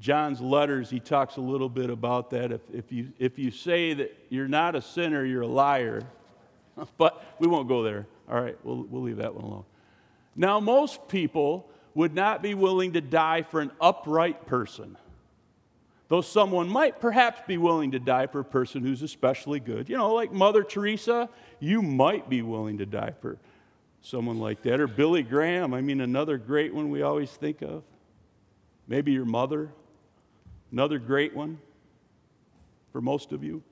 John's 0.01 0.41
letters, 0.41 0.91
he 0.91 1.01
talks 1.01 1.37
a 1.37 1.41
little 1.41 1.69
bit 1.69 1.91
about 1.91 2.31
that. 2.31 2.53
If, 2.53 2.61
if, 2.73 2.93
you, 2.93 3.13
if 3.19 3.39
you 3.39 3.51
say 3.51 3.95
that 3.95 4.17
you're 4.29 4.49
not 4.49 4.75
a 4.75 4.83
sinner, 4.83 5.25
you're 5.25 5.43
a 5.43 5.47
liar. 5.47 6.03
but 6.99 7.25
we 7.39 7.47
won't 7.47 7.69
go 7.69 7.83
there. 7.83 8.07
All 8.31 8.41
right, 8.41 8.57
we'll, 8.63 8.85
we'll 8.85 9.03
leave 9.03 9.17
that 9.17 9.35
one 9.35 9.45
alone. 9.45 9.65
Now, 10.37 10.61
most 10.61 11.09
people 11.09 11.69
would 11.95 12.15
not 12.15 12.43
be 12.43 12.55
willing 12.55 12.93
to 12.93 13.01
die 13.01 13.43
for 13.43 13.61
an 13.61 13.73
upright 13.81 14.47
person, 14.47 14.97
though 16.09 16.21
someone 16.21 16.69
might 16.69 17.01
perhaps 17.01 17.41
be 17.47 17.59
willing 17.59 17.93
to 17.93 17.99
die 17.99 18.27
for 18.27 18.41
a 18.41 18.45
person 18.45 18.83
who's 18.83 19.03
especially 19.03 19.61
good. 19.61 19.89
You 19.89 19.97
know, 19.97 20.15
like 20.15 20.33
Mother 20.33 20.63
Teresa, 20.63 21.29
you 21.61 21.83
might 21.83 22.29
be 22.29 22.43
willing 22.43 22.79
to 22.79 22.87
die 22.87 23.13
for 23.21 23.39
someone 24.01 24.39
like 24.39 24.63
that. 24.63 24.81
Or 24.81 24.87
Billy 24.87 25.23
Graham, 25.23 25.75
I 25.75 25.81
mean, 25.81 26.01
another 26.01 26.39
great 26.39 26.75
one 26.75 26.91
we 26.91 27.03
always 27.03 27.31
think 27.31 27.63
of. 27.63 27.83
Maybe 28.87 29.13
your 29.13 29.27
mother, 29.27 29.71
another 30.73 30.99
great 30.99 31.35
one 31.35 31.59
for 32.93 33.03
most 33.03 33.33
of 33.33 33.45
you. 33.45 33.63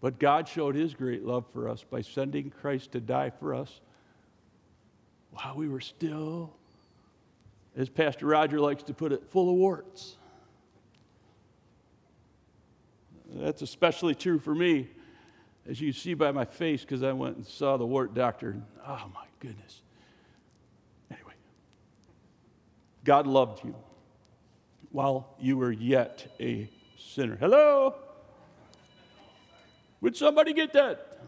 But 0.00 0.18
God 0.20 0.46
showed 0.46 0.74
his 0.74 0.94
great 0.94 1.24
love 1.24 1.44
for 1.52 1.68
us 1.68 1.82
by 1.82 2.02
sending 2.02 2.50
Christ 2.50 2.92
to 2.92 3.00
die 3.00 3.30
for 3.30 3.54
us 3.54 3.80
while 5.30 5.56
we 5.56 5.66
were 5.66 5.80
still, 5.80 6.54
as 7.76 7.88
Pastor 7.88 8.26
Roger 8.26 8.60
likes 8.60 8.82
to 8.84 8.94
put 8.94 9.12
it, 9.12 9.24
full 9.30 9.50
of 9.50 9.56
warts. 9.56 10.16
That's 13.34 13.62
especially 13.62 14.14
true 14.14 14.38
for 14.38 14.54
me 14.54 14.88
as 15.68 15.80
you 15.80 15.92
see 15.92 16.14
by 16.14 16.30
my 16.30 16.44
face, 16.44 16.82
because 16.82 17.02
I 17.02 17.12
went 17.12 17.36
and 17.36 17.46
saw 17.46 17.76
the 17.76 17.86
wart 17.86 18.14
doctor. 18.14 18.56
Oh 18.86 19.10
my 19.14 19.24
goodness. 19.40 19.82
Anyway, 21.10 21.32
God 23.02 23.26
loved 23.26 23.64
you 23.64 23.74
while 24.92 25.34
you 25.40 25.56
were 25.56 25.72
yet 25.72 26.34
a 26.38 26.70
sinner. 26.98 27.36
Hello? 27.36 27.94
Would 30.00 30.16
somebody 30.16 30.52
get 30.52 30.74
that? 30.74 31.18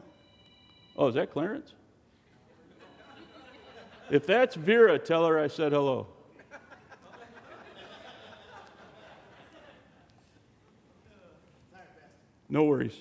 Oh, 0.97 1.09
is 1.09 1.15
that 1.15 1.33
Clarence? 1.33 1.73
If 4.11 4.27
that's 4.27 4.55
Vera, 4.55 4.99
tell 4.99 5.27
her 5.27 5.41
I 5.41 5.49
said 5.49 5.73
hello. 5.73 6.07
No 12.49 12.65
worries. 12.65 12.97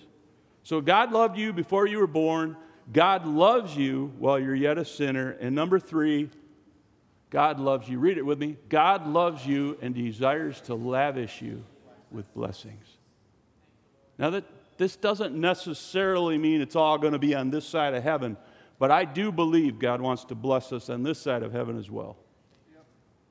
So 0.63 0.81
God 0.81 1.11
loved 1.11 1.37
you 1.37 1.53
before 1.53 1.87
you 1.87 1.99
were 1.99 2.07
born. 2.07 2.57
God 2.91 3.25
loves 3.25 3.75
you 3.75 4.13
while 4.17 4.39
you're 4.39 4.55
yet 4.55 4.77
a 4.77 4.85
sinner. 4.85 5.31
And 5.39 5.55
number 5.55 5.79
three, 5.79 6.29
God 7.29 7.59
loves 7.59 7.87
you. 7.89 7.99
Read 7.99 8.17
it 8.17 8.25
with 8.25 8.39
me. 8.39 8.57
God 8.69 9.07
loves 9.07 9.45
you 9.45 9.77
and 9.81 9.93
desires 9.93 10.61
to 10.61 10.75
lavish 10.75 11.41
you 11.41 11.63
with 12.11 12.33
blessings. 12.33 12.85
Now, 14.17 14.29
that 14.31 14.45
this 14.77 14.95
doesn't 14.95 15.35
necessarily 15.35 16.37
mean 16.37 16.61
it's 16.61 16.75
all 16.75 16.97
going 16.97 17.13
to 17.13 17.19
be 17.19 17.35
on 17.35 17.49
this 17.49 17.65
side 17.65 17.93
of 17.93 18.03
heaven, 18.03 18.37
but 18.79 18.91
I 18.91 19.05
do 19.05 19.31
believe 19.31 19.79
God 19.79 20.01
wants 20.01 20.25
to 20.25 20.35
bless 20.35 20.71
us 20.71 20.89
on 20.89 21.03
this 21.03 21.19
side 21.19 21.43
of 21.43 21.51
heaven 21.51 21.77
as 21.77 21.89
well. 21.89 22.17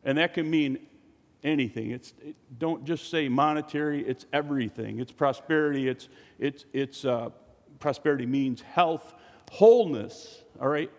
And 0.04 0.18
that 0.18 0.34
can 0.34 0.50
mean 0.50 0.78
anything. 1.44 1.90
It's, 1.90 2.12
it, 2.24 2.34
don't 2.58 2.84
just 2.84 3.10
say 3.10 3.28
monetary, 3.28 4.02
it's 4.02 4.26
everything. 4.32 4.98
It's 4.98 5.12
prosperity, 5.12 5.88
it's, 5.88 6.08
it's, 6.38 6.64
it's 6.72 7.04
uh, 7.04 7.30
prosperity 7.78 8.26
means 8.26 8.62
health, 8.62 9.14
wholeness, 9.52 10.42
all 10.60 10.68
right? 10.68 10.90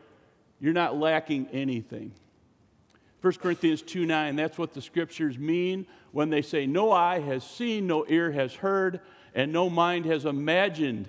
You're 0.59 0.73
not 0.73 0.97
lacking 0.97 1.47
anything. 1.51 2.13
1 3.21 3.33
Corinthians 3.35 3.81
2 3.81 4.05
9, 4.05 4.35
that's 4.35 4.57
what 4.57 4.73
the 4.73 4.81
scriptures 4.81 5.37
mean 5.37 5.87
when 6.11 6.29
they 6.29 6.43
say, 6.43 6.67
No 6.67 6.91
eye 6.91 7.19
has 7.19 7.43
seen, 7.43 7.87
no 7.87 8.05
ear 8.07 8.31
has 8.31 8.53
heard, 8.53 9.01
and 9.33 9.51
no 9.51 9.69
mind 9.69 10.05
has 10.05 10.25
imagined 10.25 11.07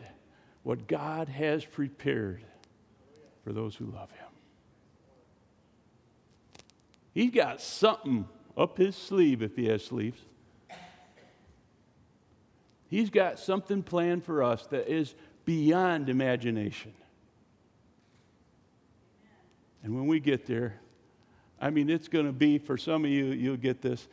what 0.63 0.89
God 0.89 1.29
has 1.29 1.65
prepared 1.65 2.43
for 3.45 3.53
those 3.53 3.77
who 3.77 3.85
love 3.85 4.11
Him. 4.11 4.27
He's 7.13 7.31
got 7.31 7.61
something 7.61 8.27
up 8.57 8.79
his 8.79 8.97
sleeve 8.97 9.43
if 9.43 9.57
he 9.57 9.67
has 9.67 9.85
sleeves. 9.85 10.21
He's 12.89 13.11
got 13.11 13.39
something 13.39 13.83
planned 13.83 14.25
for 14.25 14.43
us 14.43 14.67
that 14.69 14.89
is 14.89 15.15
beyond 15.45 16.09
imagination. 16.09 16.93
And 19.83 19.95
when 19.95 20.07
we 20.07 20.21
get 20.21 20.47
there, 20.47 20.81
I 21.61 21.71
mean, 21.71 21.91
it's 21.91 22.09
going 22.09 22.27
to 22.27 22.33
be, 22.33 22.59
for 22.59 22.77
some 22.77 23.05
of 23.05 23.11
you, 23.11 23.27
you'll 23.27 23.57
get 23.57 23.83
this, 23.83 24.09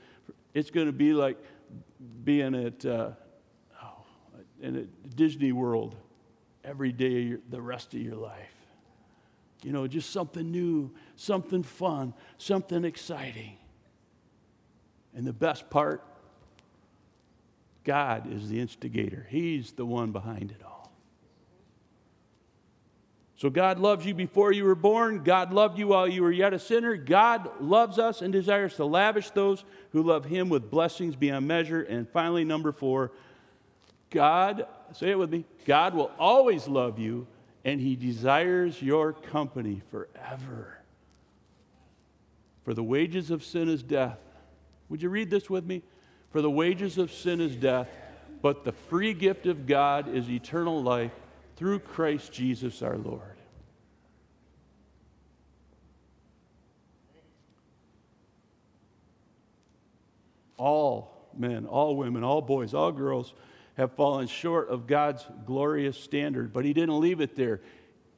it's 0.53 0.69
going 0.71 0.87
to 0.87 0.93
be 0.93 1.13
like 1.13 1.37
being 2.23 2.55
at, 2.55 2.85
uh, 2.85 3.11
oh, 3.83 4.05
in 4.61 4.89
Disney 5.15 5.51
World 5.51 5.95
every 6.63 6.91
day 6.91 7.35
the 7.49 7.61
rest 7.61 7.93
of 7.93 8.01
your 8.01 8.15
life. 8.15 8.55
You 9.63 9.71
know, 9.71 9.87
just 9.87 10.11
something 10.11 10.51
new, 10.51 10.91
something 11.15 11.63
fun, 11.63 12.13
something 12.37 12.83
exciting. 12.83 13.57
And 15.15 15.25
the 15.25 15.33
best 15.33 15.69
part, 15.69 16.03
God 17.83 18.31
is 18.31 18.49
the 18.49 18.59
instigator. 18.59 19.27
He's 19.29 19.73
the 19.73 19.85
one 19.85 20.11
behind 20.11 20.51
it 20.51 20.61
all. 20.63 20.91
So 23.35 23.49
God 23.49 23.77
loves 23.77 24.05
you 24.05 24.13
before 24.13 24.53
you 24.53 24.63
were 24.63 24.73
born. 24.73 25.23
God 25.23 25.51
loved 25.51 25.77
you 25.77 25.87
while 25.87 26.07
you 26.07 26.23
were 26.23 26.31
yet 26.31 26.53
a 26.53 26.59
sinner. 26.59 26.95
God 26.95 27.49
loves 27.59 27.99
us 27.99 28.21
and 28.21 28.31
desires 28.31 28.75
to 28.75 28.85
lavish 28.85 29.31
those 29.31 29.65
who 29.91 30.01
love 30.01 30.23
him 30.23 30.47
with 30.47 30.71
blessings 30.71 31.15
beyond 31.15 31.47
measure. 31.47 31.81
And 31.81 32.07
finally, 32.09 32.45
number 32.45 32.71
four, 32.71 33.11
God, 34.11 34.65
say 34.93 35.09
it 35.09 35.19
with 35.19 35.29
me, 35.29 35.43
God 35.65 35.93
will 35.93 36.11
always 36.17 36.67
love 36.67 36.99
you 36.99 37.27
and 37.65 37.81
he 37.81 37.95
desires 37.95 38.81
your 38.81 39.11
company 39.11 39.81
forever. 39.91 40.79
For 42.63 42.73
the 42.73 42.83
wages 42.83 43.29
of 43.29 43.43
sin 43.43 43.67
is 43.67 43.83
death 43.83 44.19
would 44.93 45.01
you 45.01 45.09
read 45.09 45.31
this 45.31 45.49
with 45.49 45.65
me? 45.65 45.81
For 46.29 46.39
the 46.43 46.51
wages 46.51 46.99
of 46.99 47.11
sin 47.11 47.41
is 47.41 47.55
death, 47.55 47.89
but 48.43 48.63
the 48.63 48.71
free 48.71 49.15
gift 49.15 49.47
of 49.47 49.65
God 49.65 50.07
is 50.07 50.29
eternal 50.29 50.83
life 50.83 51.11
through 51.55 51.79
Christ 51.79 52.31
Jesus 52.31 52.83
our 52.83 52.99
Lord. 52.99 53.21
All 60.57 61.27
men, 61.35 61.65
all 61.65 61.95
women, 61.95 62.23
all 62.23 62.43
boys, 62.43 62.75
all 62.75 62.91
girls 62.91 63.33
have 63.73 63.93
fallen 63.93 64.27
short 64.27 64.69
of 64.69 64.85
God's 64.85 65.25
glorious 65.47 65.97
standard, 65.97 66.53
but 66.53 66.65
He 66.65 66.73
didn't 66.73 66.99
leave 66.99 67.19
it 67.19 67.35
there. 67.35 67.61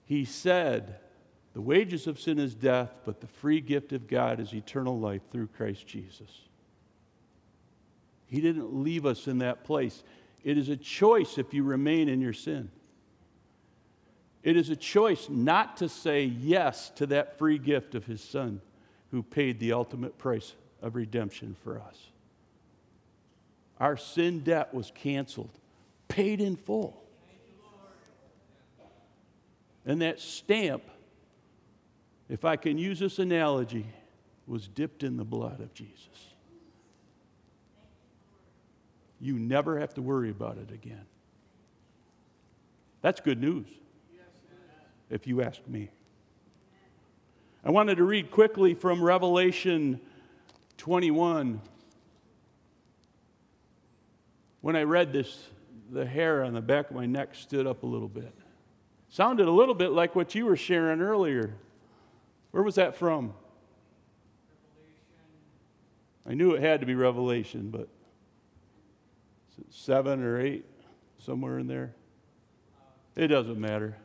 He 0.04 0.26
said, 0.26 0.98
The 1.54 1.62
wages 1.62 2.06
of 2.06 2.20
sin 2.20 2.38
is 2.38 2.54
death, 2.54 2.92
but 3.06 3.22
the 3.22 3.28
free 3.28 3.62
gift 3.62 3.94
of 3.94 4.08
God 4.08 4.42
is 4.42 4.54
eternal 4.54 5.00
life 5.00 5.22
through 5.32 5.48
Christ 5.48 5.88
Jesus. 5.88 6.30
He 8.36 8.42
didn't 8.42 8.84
leave 8.84 9.06
us 9.06 9.28
in 9.28 9.38
that 9.38 9.64
place. 9.64 10.04
It 10.44 10.58
is 10.58 10.68
a 10.68 10.76
choice 10.76 11.38
if 11.38 11.54
you 11.54 11.64
remain 11.64 12.10
in 12.10 12.20
your 12.20 12.34
sin. 12.34 12.70
It 14.44 14.58
is 14.58 14.70
a 14.70 14.76
choice 14.76 15.30
not 15.30 15.78
to 15.78 15.88
say 15.88 16.26
yes 16.26 16.90
to 16.98 17.06
that 17.06 17.38
free 17.38 17.58
gift 17.58 17.96
of 17.96 18.06
His 18.06 18.22
Son 18.22 18.60
who 19.12 19.24
paid 19.24 19.58
the 19.62 19.72
ultimate 19.72 20.18
price 20.18 20.54
of 20.82 20.98
redemption 20.98 21.56
for 21.64 21.80
us. 21.80 21.98
Our 23.80 23.96
sin 23.96 24.42
debt 24.42 24.74
was 24.74 24.92
canceled, 24.94 25.58
paid 26.10 26.42
in 26.42 26.58
full. 26.58 27.02
And 29.86 30.02
that 30.02 30.20
stamp, 30.20 30.84
if 32.28 32.44
I 32.44 32.58
can 32.58 32.78
use 32.78 33.00
this 33.00 33.18
analogy, 33.18 33.86
was 34.46 34.68
dipped 34.68 35.04
in 35.04 35.16
the 35.16 35.24
blood 35.24 35.62
of 35.62 35.74
Jesus 35.74 36.35
you 39.26 39.40
never 39.40 39.80
have 39.80 39.94
to 39.96 40.02
worry 40.02 40.30
about 40.30 40.58
it 40.58 40.72
again. 40.72 41.06
That's 43.02 43.20
good 43.20 43.42
news, 43.42 43.66
if 45.10 45.26
you 45.26 45.42
ask 45.42 45.60
me. 45.68 45.90
I 47.64 47.72
wanted 47.72 47.96
to 47.96 48.04
read 48.04 48.30
quickly 48.30 48.76
from 48.76 49.02
Revelation 49.02 50.00
21. 50.78 51.60
When 54.62 54.76
I 54.76 54.84
read 54.84 55.12
this, 55.12 55.48
the 55.92 56.06
hair 56.06 56.44
on 56.44 56.54
the 56.54 56.62
back 56.62 56.92
of 56.92 56.96
my 56.96 57.08
neck 57.08 57.34
stood 57.34 57.66
up 57.66 57.82
a 57.82 57.88
little 57.88 58.08
bit. 58.08 58.34
Sounded 59.10 59.48
a 59.48 59.52
little 59.52 59.76
bit 59.76 59.92
like 59.92 60.16
what 60.16 60.36
you 60.36 60.46
were 60.46 60.56
sharing 60.56 61.02
earlier. 61.02 61.56
Where 62.52 62.62
was 62.62 62.76
that 62.76 62.96
from? 62.96 63.34
Revelation. 64.48 65.00
I 66.28 66.34
knew 66.36 66.54
it 66.54 66.62
had 66.62 66.82
to 66.82 66.86
be 66.86 66.94
Revelation, 66.94 67.70
but 67.70 67.88
seven 69.70 70.24
or 70.24 70.40
eight, 70.40 70.66
somewhere 71.20 71.60
in 71.60 71.68
there. 71.68 71.94
It 73.16 73.28
doesn't 73.28 73.60
matter. 73.60 73.96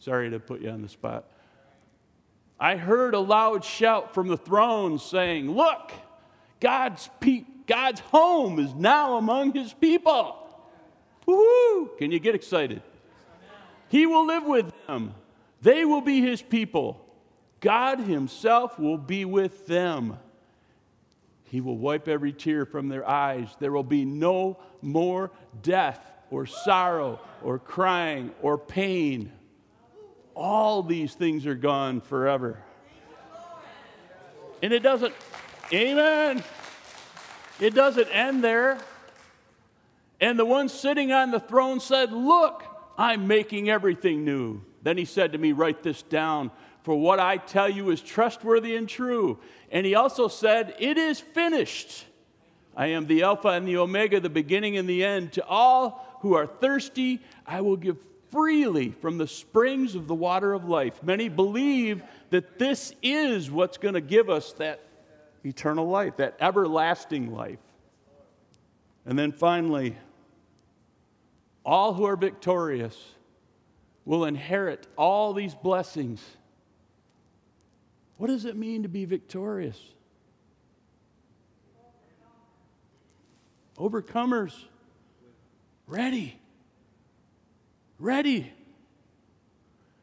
Sorry 0.00 0.30
to 0.30 0.38
put 0.38 0.60
you 0.60 0.70
on 0.70 0.82
the 0.82 0.88
spot. 0.88 1.24
I 2.58 2.76
heard 2.76 3.14
a 3.14 3.20
loud 3.20 3.64
shout 3.64 4.14
from 4.14 4.28
the 4.28 4.36
throne 4.36 4.98
saying, 4.98 5.50
Look, 5.50 5.92
God's, 6.60 7.08
pe- 7.20 7.44
God's 7.66 8.00
home 8.00 8.58
is 8.58 8.74
now 8.74 9.16
among 9.16 9.52
his 9.52 9.72
people. 9.72 10.36
Woohoo! 11.26 11.98
Can 11.98 12.12
you 12.12 12.18
get 12.18 12.34
excited? 12.34 12.82
He 13.88 14.06
will 14.06 14.26
live 14.26 14.44
with 14.44 14.72
them, 14.86 15.14
they 15.62 15.84
will 15.84 16.00
be 16.00 16.20
his 16.20 16.42
people. 16.42 17.02
God 17.60 18.00
himself 18.00 18.78
will 18.78 18.98
be 18.98 19.24
with 19.24 19.66
them. 19.66 20.18
He 21.46 21.60
will 21.60 21.78
wipe 21.78 22.08
every 22.08 22.32
tear 22.32 22.66
from 22.66 22.88
their 22.88 23.08
eyes. 23.08 23.48
There 23.60 23.72
will 23.72 23.84
be 23.84 24.04
no 24.04 24.58
more 24.82 25.30
death 25.62 26.00
or 26.30 26.44
sorrow 26.46 27.20
or 27.42 27.58
crying 27.58 28.32
or 28.42 28.58
pain. 28.58 29.32
All 30.34 30.82
these 30.82 31.14
things 31.14 31.46
are 31.46 31.54
gone 31.54 32.00
forever. 32.00 32.58
And 34.62 34.72
it 34.72 34.82
doesn't, 34.82 35.14
amen. 35.72 36.42
It 37.60 37.74
doesn't 37.74 38.08
end 38.08 38.42
there. 38.42 38.78
And 40.20 40.38
the 40.38 40.44
one 40.44 40.68
sitting 40.68 41.12
on 41.12 41.30
the 41.30 41.40
throne 41.40 41.78
said, 41.78 42.12
Look, 42.12 42.64
I'm 42.98 43.28
making 43.28 43.70
everything 43.70 44.24
new. 44.24 44.62
Then 44.82 44.96
he 44.96 45.04
said 45.04 45.32
to 45.32 45.38
me, 45.38 45.52
Write 45.52 45.82
this 45.82 46.02
down 46.02 46.50
for 46.86 46.94
what 46.94 47.18
I 47.18 47.36
tell 47.36 47.68
you 47.68 47.90
is 47.90 48.00
trustworthy 48.00 48.76
and 48.76 48.88
true. 48.88 49.40
And 49.72 49.84
he 49.84 49.96
also 49.96 50.28
said, 50.28 50.76
It 50.78 50.96
is 50.96 51.18
finished. 51.18 52.06
I 52.76 52.86
am 52.86 53.08
the 53.08 53.24
Alpha 53.24 53.48
and 53.48 53.66
the 53.66 53.78
Omega, 53.78 54.20
the 54.20 54.30
beginning 54.30 54.76
and 54.76 54.88
the 54.88 55.04
end. 55.04 55.32
To 55.32 55.44
all 55.44 56.16
who 56.20 56.34
are 56.34 56.46
thirsty, 56.46 57.20
I 57.44 57.60
will 57.62 57.76
give 57.76 57.96
freely 58.30 58.92
from 58.92 59.18
the 59.18 59.26
springs 59.26 59.96
of 59.96 60.06
the 60.06 60.14
water 60.14 60.52
of 60.52 60.68
life. 60.68 61.02
Many 61.02 61.28
believe 61.28 62.04
that 62.30 62.56
this 62.56 62.94
is 63.02 63.50
what's 63.50 63.78
going 63.78 63.94
to 63.94 64.00
give 64.00 64.30
us 64.30 64.52
that 64.52 64.80
eternal 65.44 65.88
life, 65.88 66.18
that 66.18 66.36
everlasting 66.38 67.34
life. 67.34 67.58
And 69.04 69.18
then 69.18 69.32
finally, 69.32 69.96
all 71.64 71.94
who 71.94 72.04
are 72.04 72.16
victorious 72.16 72.96
will 74.04 74.24
inherit 74.24 74.86
all 74.96 75.32
these 75.32 75.56
blessings 75.56 76.22
what 78.16 78.28
does 78.28 78.44
it 78.44 78.56
mean 78.56 78.82
to 78.82 78.88
be 78.88 79.04
victorious? 79.04 79.78
Overcomers. 83.78 84.54
Ready. 85.86 86.38
Ready. 87.98 88.52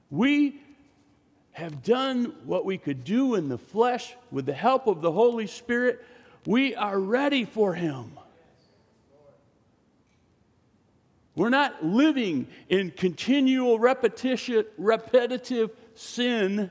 We 0.09 0.61
have 1.53 1.83
done 1.83 2.33
what 2.45 2.65
we 2.65 2.77
could 2.77 3.03
do 3.03 3.35
in 3.35 3.49
the 3.49 3.57
flesh 3.57 4.15
with 4.31 4.45
the 4.45 4.53
help 4.53 4.87
of 4.87 5.01
the 5.01 5.11
Holy 5.11 5.47
Spirit. 5.47 6.03
We 6.45 6.75
are 6.75 6.99
ready 6.99 7.45
for 7.45 7.73
Him. 7.73 8.11
We're 11.35 11.49
not 11.49 11.83
living 11.83 12.47
in 12.69 12.91
continual 12.91 13.79
repetition, 13.79 14.65
repetitive 14.77 15.71
sin. 15.95 16.69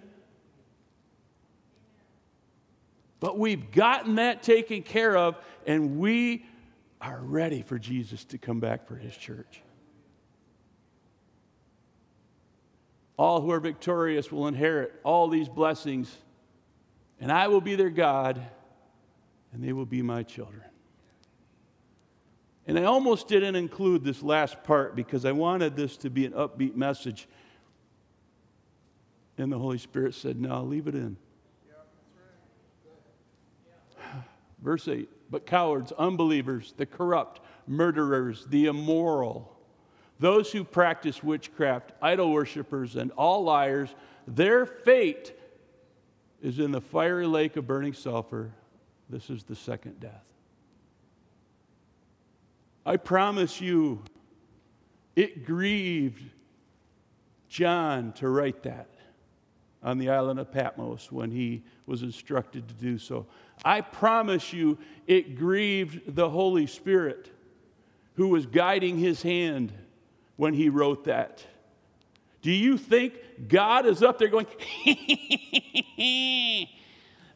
But 3.22 3.38
we've 3.38 3.70
gotten 3.70 4.16
that 4.16 4.42
taken 4.42 4.82
care 4.82 5.16
of, 5.16 5.37
and 5.64 6.00
we 6.00 6.44
are 7.00 7.20
ready 7.20 7.62
for 7.62 7.78
Jesus 7.78 8.24
to 8.26 8.37
come 8.37 8.58
back 8.58 8.88
for 8.88 8.96
his 8.96 9.16
church. 9.16 9.62
All 13.16 13.40
who 13.40 13.52
are 13.52 13.61
victorious 13.61 14.32
will 14.32 14.48
inherit 14.48 14.92
all 15.04 15.28
these 15.28 15.48
blessings, 15.48 16.12
and 17.20 17.30
I 17.30 17.46
will 17.46 17.61
be 17.61 17.76
their 17.76 17.90
God, 17.90 18.42
and 19.52 19.62
they 19.62 19.72
will 19.72 19.87
be 19.87 20.02
my 20.02 20.24
children. 20.24 20.64
And 22.66 22.76
I 22.76 22.82
almost 22.87 23.28
didn't 23.28 23.54
include 23.54 24.02
this 24.02 24.20
last 24.20 24.64
part 24.64 24.96
because 24.96 25.24
I 25.24 25.30
wanted 25.30 25.76
this 25.76 25.96
to 25.98 26.11
be 26.11 26.26
an 26.26 26.32
upbeat 26.32 26.74
message. 26.74 27.28
And 29.38 29.52
the 29.52 29.58
Holy 29.61 29.78
Spirit 29.78 30.14
said, 30.14 30.40
No, 30.40 30.64
leave 30.64 30.88
it 30.88 30.96
in. 30.96 31.16
Verse 34.62 34.88
8 34.88 35.09
But 35.31 35.46
cowards, 35.46 35.92
unbelievers, 35.92 36.72
the 36.77 36.87
corrupt, 36.87 37.40
murderers, 37.66 38.46
the 38.46 38.66
immoral, 38.66 39.57
those 40.18 40.53
who 40.53 40.64
practice 40.64 41.22
witchcraft, 41.22 41.92
idol 42.01 42.33
worshippers, 42.33 42.96
and 42.96 43.11
all 43.12 43.42
liars, 43.42 43.94
their 44.27 44.64
fate 44.64 45.37
is 46.40 46.59
in 46.59 46.70
the 46.70 46.81
fiery 46.81 47.27
lake 47.27 47.57
of 47.57 47.66
burning 47.66 47.92
sulfur. 47.92 48.53
This 49.11 49.31
is 49.31 49.42
the 49.42 49.57
second 49.57 50.01
death. 50.01 50.25
I 52.87 52.96
promise 52.96 53.61
you, 53.61 54.03
it 55.14 55.44
grieved 55.44 56.22
John 57.48 58.12
to 58.14 58.29
write 58.29 58.62
that 58.62 58.91
on 59.82 59.98
the 59.98 60.10
island 60.10 60.38
of 60.38 60.52
Patmos 60.52 61.10
when 61.10 61.30
he 61.30 61.64
was 61.86 62.02
instructed 62.02 62.68
to 62.68 62.74
do 62.74 62.98
so. 62.98 63.26
I 63.64 63.80
promise 63.80 64.52
you, 64.52 64.78
it 65.06 65.36
grieved 65.36 66.14
the 66.14 66.28
Holy 66.28 66.66
Spirit 66.66 67.30
who 68.14 68.28
was 68.28 68.46
guiding 68.46 68.98
his 68.98 69.22
hand 69.22 69.72
when 70.36 70.54
he 70.54 70.68
wrote 70.68 71.04
that. 71.04 71.44
Do 72.42 72.50
you 72.50 72.76
think 72.76 73.14
God 73.48 73.86
is 73.86 74.02
up 74.02 74.18
there 74.18 74.28
going, 74.28 74.46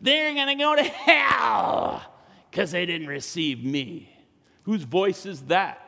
they're 0.00 0.34
going 0.34 0.48
to 0.48 0.54
go 0.56 0.76
to 0.76 0.82
hell 0.82 2.02
because 2.50 2.72
they 2.72 2.86
didn't 2.86 3.06
receive 3.06 3.64
me? 3.64 4.12
Whose 4.64 4.82
voice 4.82 5.26
is 5.26 5.42
that? 5.42 5.85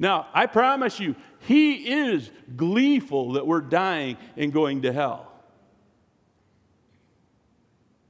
Now, 0.00 0.28
I 0.32 0.46
promise 0.46 0.98
you, 0.98 1.14
he 1.40 1.74
is 1.74 2.30
gleeful 2.56 3.32
that 3.32 3.46
we're 3.46 3.60
dying 3.60 4.16
and 4.34 4.50
going 4.50 4.80
to 4.82 4.94
hell. 4.94 5.30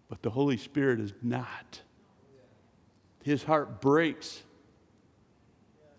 But 0.08 0.22
the 0.22 0.30
Holy 0.30 0.56
Spirit 0.56 1.00
is 1.00 1.12
not. 1.20 1.82
His 3.24 3.42
heart 3.42 3.80
breaks. 3.80 4.40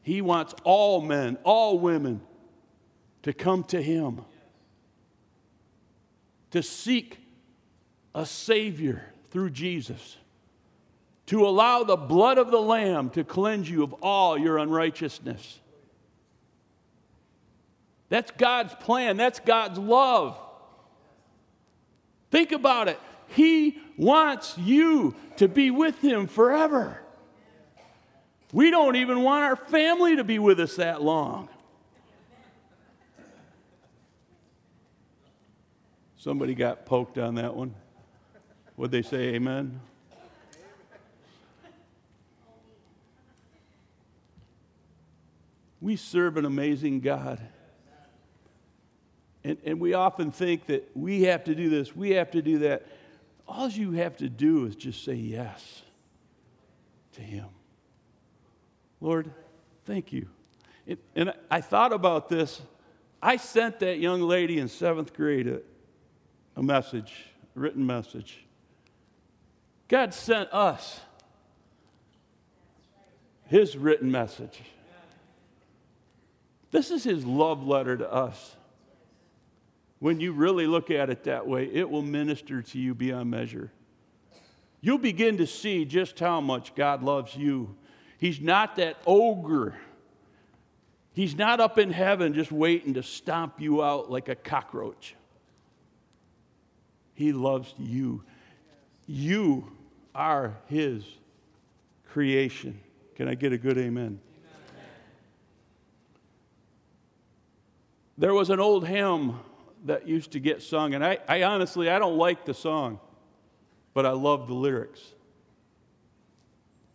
He 0.01 0.21
wants 0.21 0.55
all 0.63 1.01
men, 1.01 1.37
all 1.43 1.77
women 1.77 2.21
to 3.23 3.33
come 3.33 3.65
to 3.65 3.81
Him, 3.81 4.21
to 6.51 6.63
seek 6.63 7.19
a 8.15 8.25
Savior 8.25 9.03
through 9.29 9.49
Jesus, 9.49 10.15
to 11.25 11.45
allow 11.45 11.83
the 11.83 11.97
blood 11.97 12.37
of 12.37 12.49
the 12.49 12.61
Lamb 12.61 13.09
to 13.09 13.25
cleanse 13.25 13.69
you 13.69 13.83
of 13.83 13.93
all 14.01 14.37
your 14.37 14.57
unrighteousness. 14.57 15.59
That's 18.11 18.29
God's 18.31 18.75
plan. 18.75 19.15
That's 19.15 19.39
God's 19.39 19.79
love. 19.79 20.37
Think 22.29 22.51
about 22.51 22.89
it. 22.89 22.99
He 23.27 23.79
wants 23.97 24.57
you 24.57 25.15
to 25.37 25.47
be 25.47 25.71
with 25.71 25.97
Him 26.01 26.27
forever. 26.27 27.01
We 28.51 28.69
don't 28.69 28.97
even 28.97 29.21
want 29.23 29.45
our 29.45 29.55
family 29.55 30.17
to 30.17 30.25
be 30.25 30.39
with 30.39 30.59
us 30.59 30.75
that 30.75 31.01
long. 31.01 31.47
Somebody 36.17 36.53
got 36.53 36.85
poked 36.85 37.17
on 37.17 37.35
that 37.35 37.55
one. 37.55 37.73
Would 38.75 38.91
they 38.91 39.03
say 39.03 39.35
amen? 39.35 39.79
We 45.79 45.95
serve 45.95 46.35
an 46.35 46.43
amazing 46.43 46.99
God. 46.99 47.39
And, 49.43 49.57
and 49.65 49.79
we 49.79 49.93
often 49.93 50.31
think 50.31 50.67
that 50.67 50.89
we 50.95 51.23
have 51.23 51.43
to 51.45 51.55
do 51.55 51.69
this, 51.69 51.95
we 51.95 52.11
have 52.11 52.31
to 52.31 52.41
do 52.41 52.59
that. 52.59 52.85
All 53.47 53.69
you 53.69 53.93
have 53.93 54.17
to 54.17 54.29
do 54.29 54.65
is 54.65 54.75
just 54.75 55.03
say 55.03 55.15
yes 55.15 55.81
to 57.13 57.21
Him. 57.21 57.47
Lord, 58.99 59.31
thank 59.85 60.13
you. 60.13 60.27
And, 61.15 61.33
I 61.49 61.61
thought 61.61 61.91
about 61.91 62.29
this. 62.29 62.61
I 63.21 63.37
sent 63.37 63.79
that 63.79 63.99
young 63.99 64.21
lady 64.21 64.59
in 64.59 64.67
seventh 64.67 65.13
grade 65.13 65.47
a, 65.47 65.61
a 66.55 66.63
message, 66.63 67.13
a 67.55 67.59
written 67.59 67.85
message. 67.85 68.45
God 69.87 70.13
sent 70.13 70.51
us 70.53 71.01
His 73.47 73.75
written 73.75 74.11
message. 74.11 74.61
This 76.71 76.89
is 76.89 77.03
His 77.03 77.25
love 77.25 77.67
letter 77.67 77.97
to 77.97 78.11
us 78.11 78.55
when 80.01 80.19
you 80.19 80.31
really 80.31 80.65
look 80.65 80.89
at 80.89 81.11
it 81.11 81.25
that 81.25 81.45
way, 81.45 81.69
it 81.71 81.87
will 81.87 82.01
minister 82.01 82.63
to 82.63 82.79
you 82.79 82.95
beyond 82.95 83.29
measure. 83.29 83.71
You'll 84.81 84.97
begin 84.97 85.37
to 85.37 85.45
see 85.45 85.85
just 85.85 86.19
how 86.19 86.41
much 86.41 86.73
God 86.73 87.03
loves 87.03 87.35
you. 87.35 87.75
He's 88.17 88.41
not 88.41 88.77
that 88.77 88.97
ogre. 89.05 89.75
He's 91.13 91.35
not 91.35 91.59
up 91.59 91.77
in 91.77 91.91
heaven 91.91 92.33
just 92.33 92.51
waiting 92.51 92.95
to 92.95 93.03
stomp 93.03 93.61
you 93.61 93.83
out 93.83 94.09
like 94.09 94.27
a 94.27 94.33
cockroach. 94.33 95.15
He 97.13 97.31
loves 97.31 97.71
you. 97.77 98.23
You 99.05 99.71
are 100.15 100.57
His 100.65 101.03
creation. 102.07 102.79
Can 103.15 103.27
I 103.27 103.35
get 103.35 103.53
a 103.53 103.57
good 103.59 103.77
amen? 103.77 104.03
amen? 104.03 104.19
There 108.17 108.33
was 108.33 108.49
an 108.49 108.59
old 108.59 108.87
hymn 108.87 109.35
that 109.85 110.07
used 110.07 110.31
to 110.31 110.39
get 110.39 110.61
sung, 110.61 110.93
and 110.93 111.03
I, 111.03 111.19
I 111.27 111.43
honestly, 111.43 111.89
I 111.89 111.99
don't 111.99 112.17
like 112.17 112.45
the 112.45 112.53
song, 112.53 112.99
but 113.93 114.05
I 114.05 114.11
love 114.11 114.47
the 114.47 114.53
lyrics. 114.53 115.01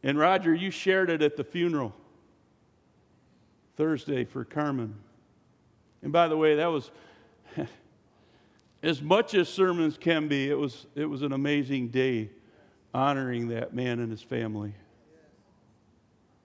And 0.02 0.18
Roger, 0.18 0.54
you 0.54 0.70
shared 0.70 1.10
it 1.10 1.22
at 1.22 1.36
the 1.36 1.44
funeral 1.44 1.92
Thursday 3.76 4.24
for 4.24 4.44
Carmen. 4.44 4.94
And 6.02 6.12
by 6.12 6.28
the 6.28 6.36
way, 6.36 6.56
that 6.56 6.66
was 6.66 6.90
as 8.82 9.02
much 9.02 9.34
as 9.34 9.48
sermons 9.48 9.98
can 9.98 10.28
be, 10.28 10.48
it 10.48 10.58
was, 10.58 10.86
it 10.94 11.06
was 11.06 11.22
an 11.22 11.32
amazing 11.32 11.88
day 11.88 12.30
honoring 12.94 13.48
that 13.48 13.74
man 13.74 13.98
and 13.98 14.10
his 14.10 14.22
family. 14.22 14.74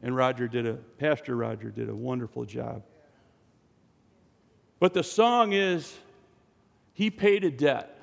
And 0.02 0.16
Roger 0.16 0.48
did 0.48 0.66
a, 0.66 0.74
Pastor 0.74 1.36
Roger 1.36 1.70
did 1.70 1.88
a 1.88 1.96
wonderful 1.96 2.46
job. 2.46 2.84
But 4.80 4.96
the 4.96 5.04
song 5.04 5.54
is, 5.54 5.96
he 6.94 7.10
paid 7.10 7.44
a 7.44 7.52
debt. 7.52 7.98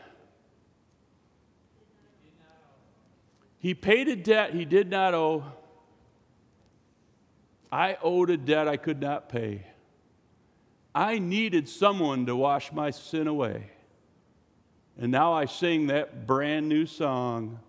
He 3.59 3.75
paid 3.75 4.09
a 4.09 4.17
debt 4.17 4.55
he 4.55 4.65
did 4.65 4.89
not 4.89 5.15
owe. 5.15 5.45
I 7.71 7.99
owed 8.03 8.31
a 8.31 8.37
debt 8.37 8.69
I 8.69 8.77
could 8.77 9.01
not 9.01 9.29
pay. 9.29 9.67
I 10.95 11.19
needed 11.19 11.69
someone 11.69 12.27
to 12.27 12.37
wash 12.37 12.73
my 12.73 12.91
sin 12.91 13.27
away. 13.27 13.71
And 14.97 15.13
now 15.13 15.33
I 15.33 15.45
sing 15.45 15.89
that 15.89 16.27
brand 16.27 16.69
new 16.69 16.87
song, 16.87 17.61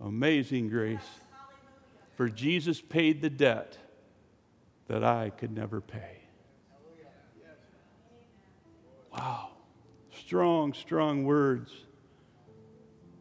Amazing 0.00 0.68
Grace. 0.68 1.08
For 2.16 2.28
Jesus 2.28 2.80
paid 2.80 3.22
the 3.22 3.30
debt 3.30 3.78
that 4.88 5.04
I 5.04 5.30
could 5.30 5.54
never 5.54 5.80
pay. 5.80 6.18
Wow 9.12 9.55
strong, 10.26 10.72
strong 10.72 11.22
words. 11.22 11.70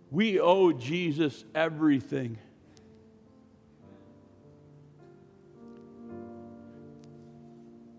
We 0.10 0.39
owe 0.39 0.72
Jesus 0.72 1.46
everything. 1.54 2.39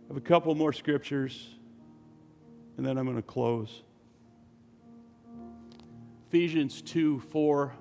I 0.03 0.09
have 0.09 0.17
a 0.17 0.21
couple 0.21 0.53
more 0.57 0.73
scriptures, 0.73 1.49
and 2.77 2.85
then 2.85 2.99
I'm 2.99 3.05
going 3.05 3.15
to 3.15 3.23
close. 3.23 3.85
Ephesians 6.29 6.83
2 6.83 7.21
4. 7.21 7.75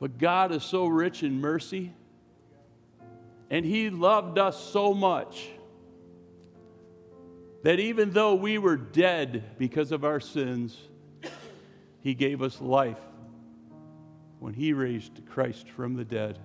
But 0.00 0.18
God 0.18 0.50
is 0.50 0.64
so 0.64 0.86
rich 0.86 1.22
in 1.22 1.40
mercy, 1.40 1.92
And 3.50 3.64
He 3.64 3.88
loved 3.88 4.36
us 4.36 4.58
so 4.72 4.92
much 4.92 5.48
that 7.64 7.80
even 7.80 8.10
though 8.10 8.34
we 8.34 8.58
were 8.58 8.76
dead 8.76 9.42
because 9.56 9.90
of 9.90 10.04
our 10.04 10.20
sins, 10.20 10.76
He 12.00 12.14
gave 12.14 12.42
us 12.42 12.60
life 12.60 13.00
when 14.38 14.52
He 14.52 14.74
raised 14.74 15.22
Christ 15.30 15.68
from 15.70 15.94
the 15.94 16.04
dead. 16.04 16.38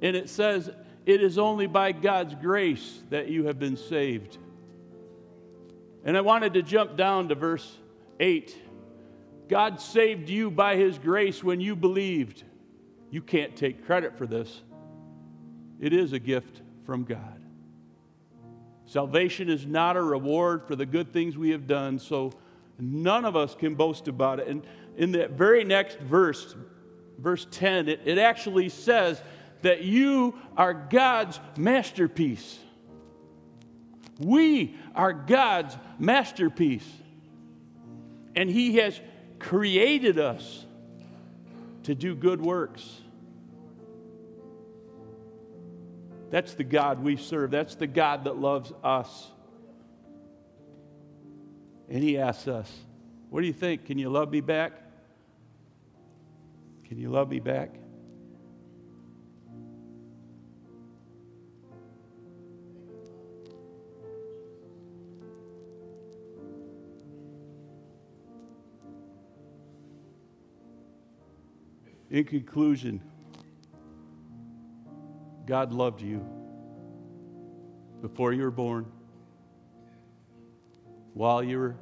And 0.00 0.14
it 0.14 0.30
says, 0.30 0.70
it 1.04 1.20
is 1.20 1.36
only 1.36 1.66
by 1.66 1.90
God's 1.90 2.36
grace 2.36 3.02
that 3.10 3.28
you 3.28 3.46
have 3.46 3.58
been 3.58 3.76
saved. 3.76 4.38
And 6.04 6.16
I 6.16 6.20
wanted 6.20 6.54
to 6.54 6.62
jump 6.62 6.96
down 6.96 7.28
to 7.30 7.34
verse 7.34 7.76
8. 8.20 8.56
God 9.48 9.80
saved 9.80 10.28
you 10.28 10.48
by 10.48 10.76
His 10.76 10.96
grace 10.96 11.42
when 11.42 11.60
you 11.60 11.74
believed. 11.74 12.44
You 13.10 13.20
can't 13.20 13.56
take 13.56 13.84
credit 13.84 14.16
for 14.16 14.28
this, 14.28 14.62
it 15.80 15.92
is 15.92 16.12
a 16.12 16.20
gift 16.20 16.62
from 16.86 17.02
God. 17.02 17.37
Salvation 18.88 19.50
is 19.50 19.66
not 19.66 19.98
a 19.98 20.02
reward 20.02 20.66
for 20.66 20.74
the 20.74 20.86
good 20.86 21.12
things 21.12 21.36
we 21.36 21.50
have 21.50 21.66
done, 21.66 21.98
so 21.98 22.32
none 22.78 23.26
of 23.26 23.36
us 23.36 23.54
can 23.54 23.74
boast 23.74 24.08
about 24.08 24.40
it. 24.40 24.48
And 24.48 24.66
in 24.96 25.12
that 25.12 25.32
very 25.32 25.62
next 25.62 25.98
verse, 25.98 26.56
verse 27.18 27.46
10, 27.50 27.90
it, 27.90 28.00
it 28.06 28.16
actually 28.16 28.70
says 28.70 29.20
that 29.60 29.82
you 29.82 30.38
are 30.56 30.72
God's 30.72 31.38
masterpiece. 31.54 32.58
We 34.18 34.74
are 34.94 35.12
God's 35.12 35.76
masterpiece. 35.98 36.88
And 38.34 38.48
He 38.48 38.76
has 38.76 38.98
created 39.38 40.18
us 40.18 40.64
to 41.82 41.94
do 41.94 42.14
good 42.14 42.40
works. 42.40 43.02
That's 46.30 46.54
the 46.54 46.64
God 46.64 47.02
we 47.02 47.16
serve. 47.16 47.50
That's 47.50 47.74
the 47.74 47.86
God 47.86 48.24
that 48.24 48.36
loves 48.36 48.72
us. 48.84 49.30
And 51.88 52.02
He 52.02 52.18
asks 52.18 52.46
us, 52.48 52.70
What 53.30 53.40
do 53.40 53.46
you 53.46 53.52
think? 53.52 53.86
Can 53.86 53.98
you 53.98 54.10
love 54.10 54.30
me 54.30 54.40
back? 54.40 54.72
Can 56.84 56.98
you 56.98 57.10
love 57.10 57.30
me 57.30 57.40
back? 57.40 57.74
In 72.10 72.24
conclusion, 72.24 73.02
God 75.48 75.72
loved 75.72 76.02
you 76.02 76.22
before 78.02 78.34
you 78.34 78.42
were 78.42 78.50
born, 78.50 78.84
while 81.14 81.42
you 81.42 81.58
were 81.58 81.74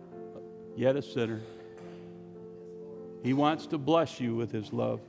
yet 0.76 0.94
a 0.94 1.02
sinner. 1.02 1.40
He 3.24 3.32
wants 3.32 3.66
to 3.66 3.76
bless 3.76 4.20
you 4.20 4.36
with 4.36 4.52
His 4.52 4.72
love. 4.72 5.00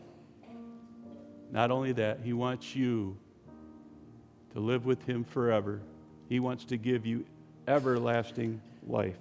Not 1.52 1.70
only 1.70 1.92
that, 1.92 2.22
He 2.24 2.34
wants 2.34 2.76
you 2.76 3.16
to 4.54 4.60
live 4.60 4.88
with 4.88 5.06
Him 5.06 5.24
forever. 5.24 5.80
He 6.28 6.40
wants 6.40 6.66
to 6.66 6.78
give 6.78 7.06
you 7.06 7.26
everlasting 7.68 8.60
life. 8.88 9.20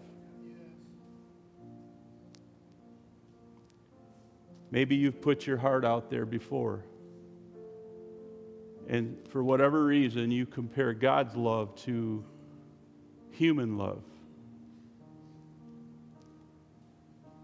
Maybe 4.70 4.96
you've 4.96 5.20
put 5.20 5.46
your 5.46 5.59
heart 5.59 5.85
out 5.85 6.09
there 6.09 6.25
before. 6.25 6.81
And 8.88 9.16
for 9.29 9.42
whatever 9.42 9.85
reason, 9.85 10.31
you 10.31 10.46
compare 10.46 10.92
God's 10.92 11.35
love 11.35 11.75
to 11.83 12.25
human 13.31 13.77
love. 13.77 14.03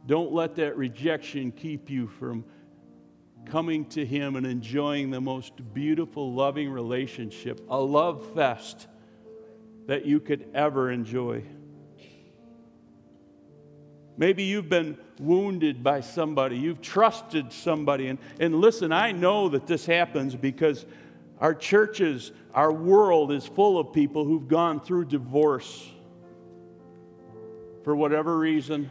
Don't 0.06 0.32
let 0.32 0.56
that 0.56 0.76
rejection 0.76 1.52
keep 1.52 1.88
you 1.88 2.08
from 2.08 2.44
coming 3.46 3.84
to 3.86 4.04
Him 4.04 4.36
and 4.36 4.46
enjoying 4.46 5.10
the 5.10 5.20
most 5.20 5.52
beautiful, 5.74 6.32
loving 6.32 6.70
relationship, 6.70 7.60
a 7.68 7.78
love 7.78 8.34
fest 8.34 8.86
that 9.86 10.06
you 10.06 10.20
could 10.20 10.48
ever 10.54 10.90
enjoy. 10.90 11.42
Maybe 14.16 14.44
you've 14.44 14.68
been 14.68 14.98
wounded 15.18 15.82
by 15.82 16.00
somebody, 16.00 16.56
you've 16.56 16.80
trusted 16.80 17.52
somebody. 17.52 18.08
And, 18.08 18.18
and 18.38 18.56
listen, 18.60 18.92
I 18.92 19.12
know 19.12 19.48
that 19.48 19.66
this 19.66 19.86
happens 19.86 20.36
because 20.36 20.84
our 21.42 21.54
churches, 21.54 22.30
our 22.54 22.72
world 22.72 23.32
is 23.32 23.44
full 23.44 23.76
of 23.76 23.92
people 23.92 24.24
who've 24.24 24.46
gone 24.46 24.78
through 24.78 25.06
divorce 25.06 25.90
for 27.82 27.96
whatever 27.96 28.38
reason. 28.38 28.88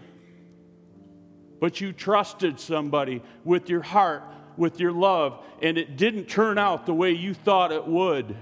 But 1.62 1.80
you 1.80 1.94
trusted 1.94 2.60
somebody 2.60 3.24
with 3.46 3.70
your 3.70 3.82
heart, 3.82 4.24
with 4.58 4.82
your 4.82 4.92
love, 4.92 5.42
and 5.62 5.78
it 5.78 5.96
didn't 5.96 6.26
turn 6.26 6.58
out 6.58 6.86
the 6.86 6.94
way 6.94 7.12
you 7.12 7.34
thought 7.34 7.72
it 7.72 7.88
would. 7.88 8.36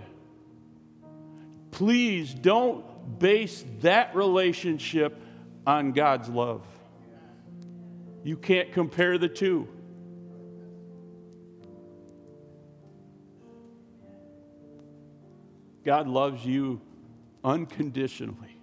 Please 1.69 2.33
don't 2.33 3.19
base 3.19 3.63
that 3.81 4.15
relationship 4.15 5.21
on 5.67 5.91
God's 5.91 6.29
love. 6.29 6.65
You 8.23 8.37
can't 8.37 8.73
compare 8.73 9.19
the 9.19 9.29
two. 9.29 9.67
God 15.83 16.07
loves 16.07 16.45
you 16.45 16.81
unconditionally. 17.43 18.57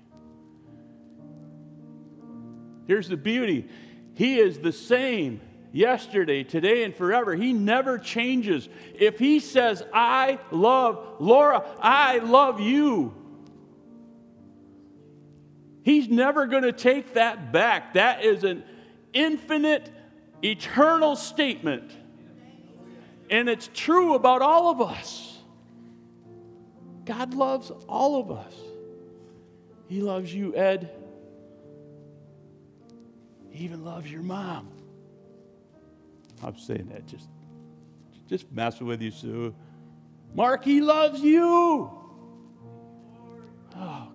Here's 2.86 3.08
the 3.08 3.16
beauty 3.16 3.68
He 4.14 4.38
is 4.38 4.58
the 4.58 4.72
same 4.72 5.40
yesterday, 5.72 6.44
today, 6.44 6.84
and 6.84 6.94
forever. 6.94 7.34
He 7.34 7.52
never 7.52 7.98
changes. 7.98 8.68
If 8.94 9.18
He 9.18 9.40
says, 9.40 9.82
I 9.92 10.38
love 10.50 11.16
Laura, 11.18 11.64
I 11.80 12.18
love 12.18 12.60
you, 12.60 13.14
He's 15.86 16.08
never 16.08 16.46
going 16.46 16.64
to 16.64 16.72
take 16.72 17.14
that 17.14 17.52
back. 17.52 17.94
That 17.94 18.24
is 18.24 18.42
an 18.42 18.64
infinite, 19.12 19.88
eternal 20.42 21.14
statement. 21.14 21.92
And 23.30 23.48
it's 23.48 23.70
true 23.72 24.14
about 24.14 24.42
all 24.42 24.68
of 24.68 24.80
us. 24.80 25.35
God 27.06 27.34
loves 27.34 27.70
all 27.88 28.20
of 28.20 28.30
us. 28.30 28.54
He 29.88 30.00
loves 30.00 30.34
you, 30.34 30.54
Ed. 30.56 30.90
He 33.48 33.64
even 33.64 33.84
loves 33.84 34.10
your 34.10 34.22
mom. 34.22 34.68
I'm 36.42 36.58
saying 36.58 36.88
that 36.92 37.06
just, 37.06 37.28
just 38.28 38.50
messing 38.52 38.86
with 38.86 39.00
you, 39.00 39.12
Sue. 39.12 39.54
Mark, 40.34 40.64
he 40.64 40.80
loves 40.80 41.20
you. 41.20 41.90
Oh, 43.76 44.08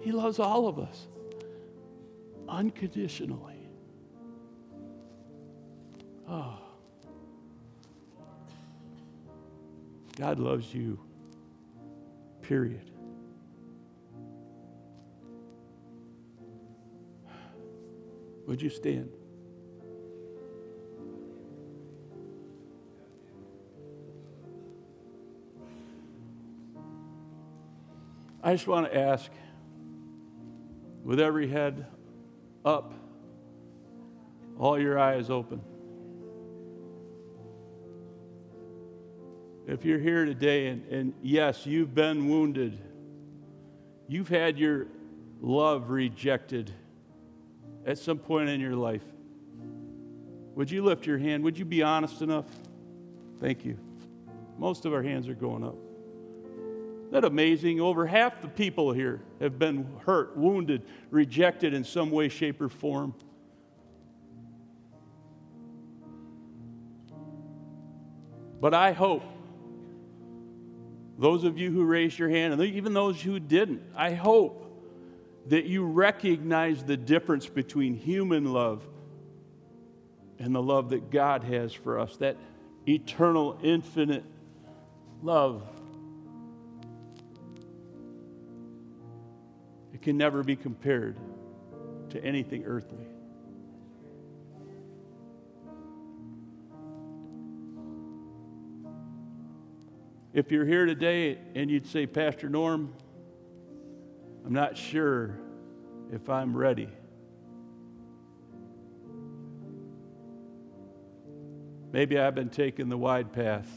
he 0.00 0.10
loves 0.10 0.38
all 0.40 0.66
of 0.66 0.78
us 0.78 1.06
unconditionally. 2.48 3.70
Oh. 6.28 6.61
God 10.16 10.38
loves 10.38 10.72
you, 10.74 11.00
period. 12.42 12.90
Would 18.46 18.60
you 18.60 18.70
stand? 18.70 19.08
I 28.42 28.52
just 28.52 28.66
want 28.66 28.90
to 28.90 28.98
ask 28.98 29.30
with 31.04 31.20
every 31.20 31.48
head 31.48 31.86
up, 32.64 32.92
all 34.58 34.78
your 34.78 34.98
eyes 34.98 35.30
open. 35.30 35.62
If 39.72 39.86
you're 39.86 39.98
here 39.98 40.26
today 40.26 40.66
and, 40.66 40.86
and 40.88 41.14
yes, 41.22 41.64
you've 41.64 41.94
been 41.94 42.28
wounded, 42.28 42.78
you've 44.06 44.28
had 44.28 44.58
your 44.58 44.86
love 45.40 45.88
rejected 45.88 46.70
at 47.86 47.96
some 47.96 48.18
point 48.18 48.50
in 48.50 48.60
your 48.60 48.76
life, 48.76 49.02
would 50.54 50.70
you 50.70 50.84
lift 50.84 51.06
your 51.06 51.16
hand? 51.16 51.42
Would 51.44 51.58
you 51.58 51.64
be 51.64 51.82
honest 51.82 52.20
enough? 52.20 52.44
Thank 53.40 53.64
you. 53.64 53.78
Most 54.58 54.84
of 54.84 54.92
our 54.92 55.02
hands 55.02 55.26
are 55.26 55.34
going 55.34 55.64
up 55.64 55.76
that 57.12 57.24
amazing? 57.24 57.78
Over 57.78 58.06
half 58.06 58.40
the 58.40 58.48
people 58.48 58.92
here 58.92 59.20
have 59.40 59.58
been 59.58 59.86
hurt, 60.06 60.34
wounded, 60.34 60.82
rejected 61.10 61.74
in 61.74 61.84
some 61.84 62.10
way, 62.10 62.30
shape, 62.30 62.60
or 62.60 62.70
form. 62.70 63.14
But 68.62 68.72
I 68.72 68.92
hope 68.92 69.22
those 71.22 71.44
of 71.44 71.56
you 71.56 71.70
who 71.70 71.84
raised 71.84 72.18
your 72.18 72.28
hand, 72.28 72.52
and 72.52 72.60
even 72.60 72.92
those 72.94 73.22
who 73.22 73.38
didn't, 73.38 73.80
I 73.94 74.12
hope 74.12 74.58
that 75.46 75.66
you 75.66 75.84
recognize 75.84 76.82
the 76.82 76.96
difference 76.96 77.46
between 77.46 77.94
human 77.94 78.52
love 78.52 78.84
and 80.40 80.52
the 80.52 80.60
love 80.60 80.90
that 80.90 81.12
God 81.12 81.44
has 81.44 81.72
for 81.72 82.00
us, 82.00 82.16
that 82.16 82.36
eternal, 82.88 83.56
infinite 83.62 84.24
love. 85.22 85.62
It 89.94 90.02
can 90.02 90.16
never 90.16 90.42
be 90.42 90.56
compared 90.56 91.16
to 92.10 92.24
anything 92.24 92.64
earthly. 92.64 93.06
If 100.34 100.50
you're 100.50 100.64
here 100.64 100.86
today 100.86 101.36
and 101.54 101.70
you'd 101.70 101.86
say, 101.86 102.06
Pastor 102.06 102.48
Norm, 102.48 102.94
I'm 104.46 104.52
not 104.54 104.78
sure 104.78 105.38
if 106.10 106.30
I'm 106.30 106.56
ready. 106.56 106.88
Maybe 111.92 112.18
I've 112.18 112.34
been 112.34 112.48
taking 112.48 112.88
the 112.88 112.96
wide 112.96 113.30
path, 113.30 113.68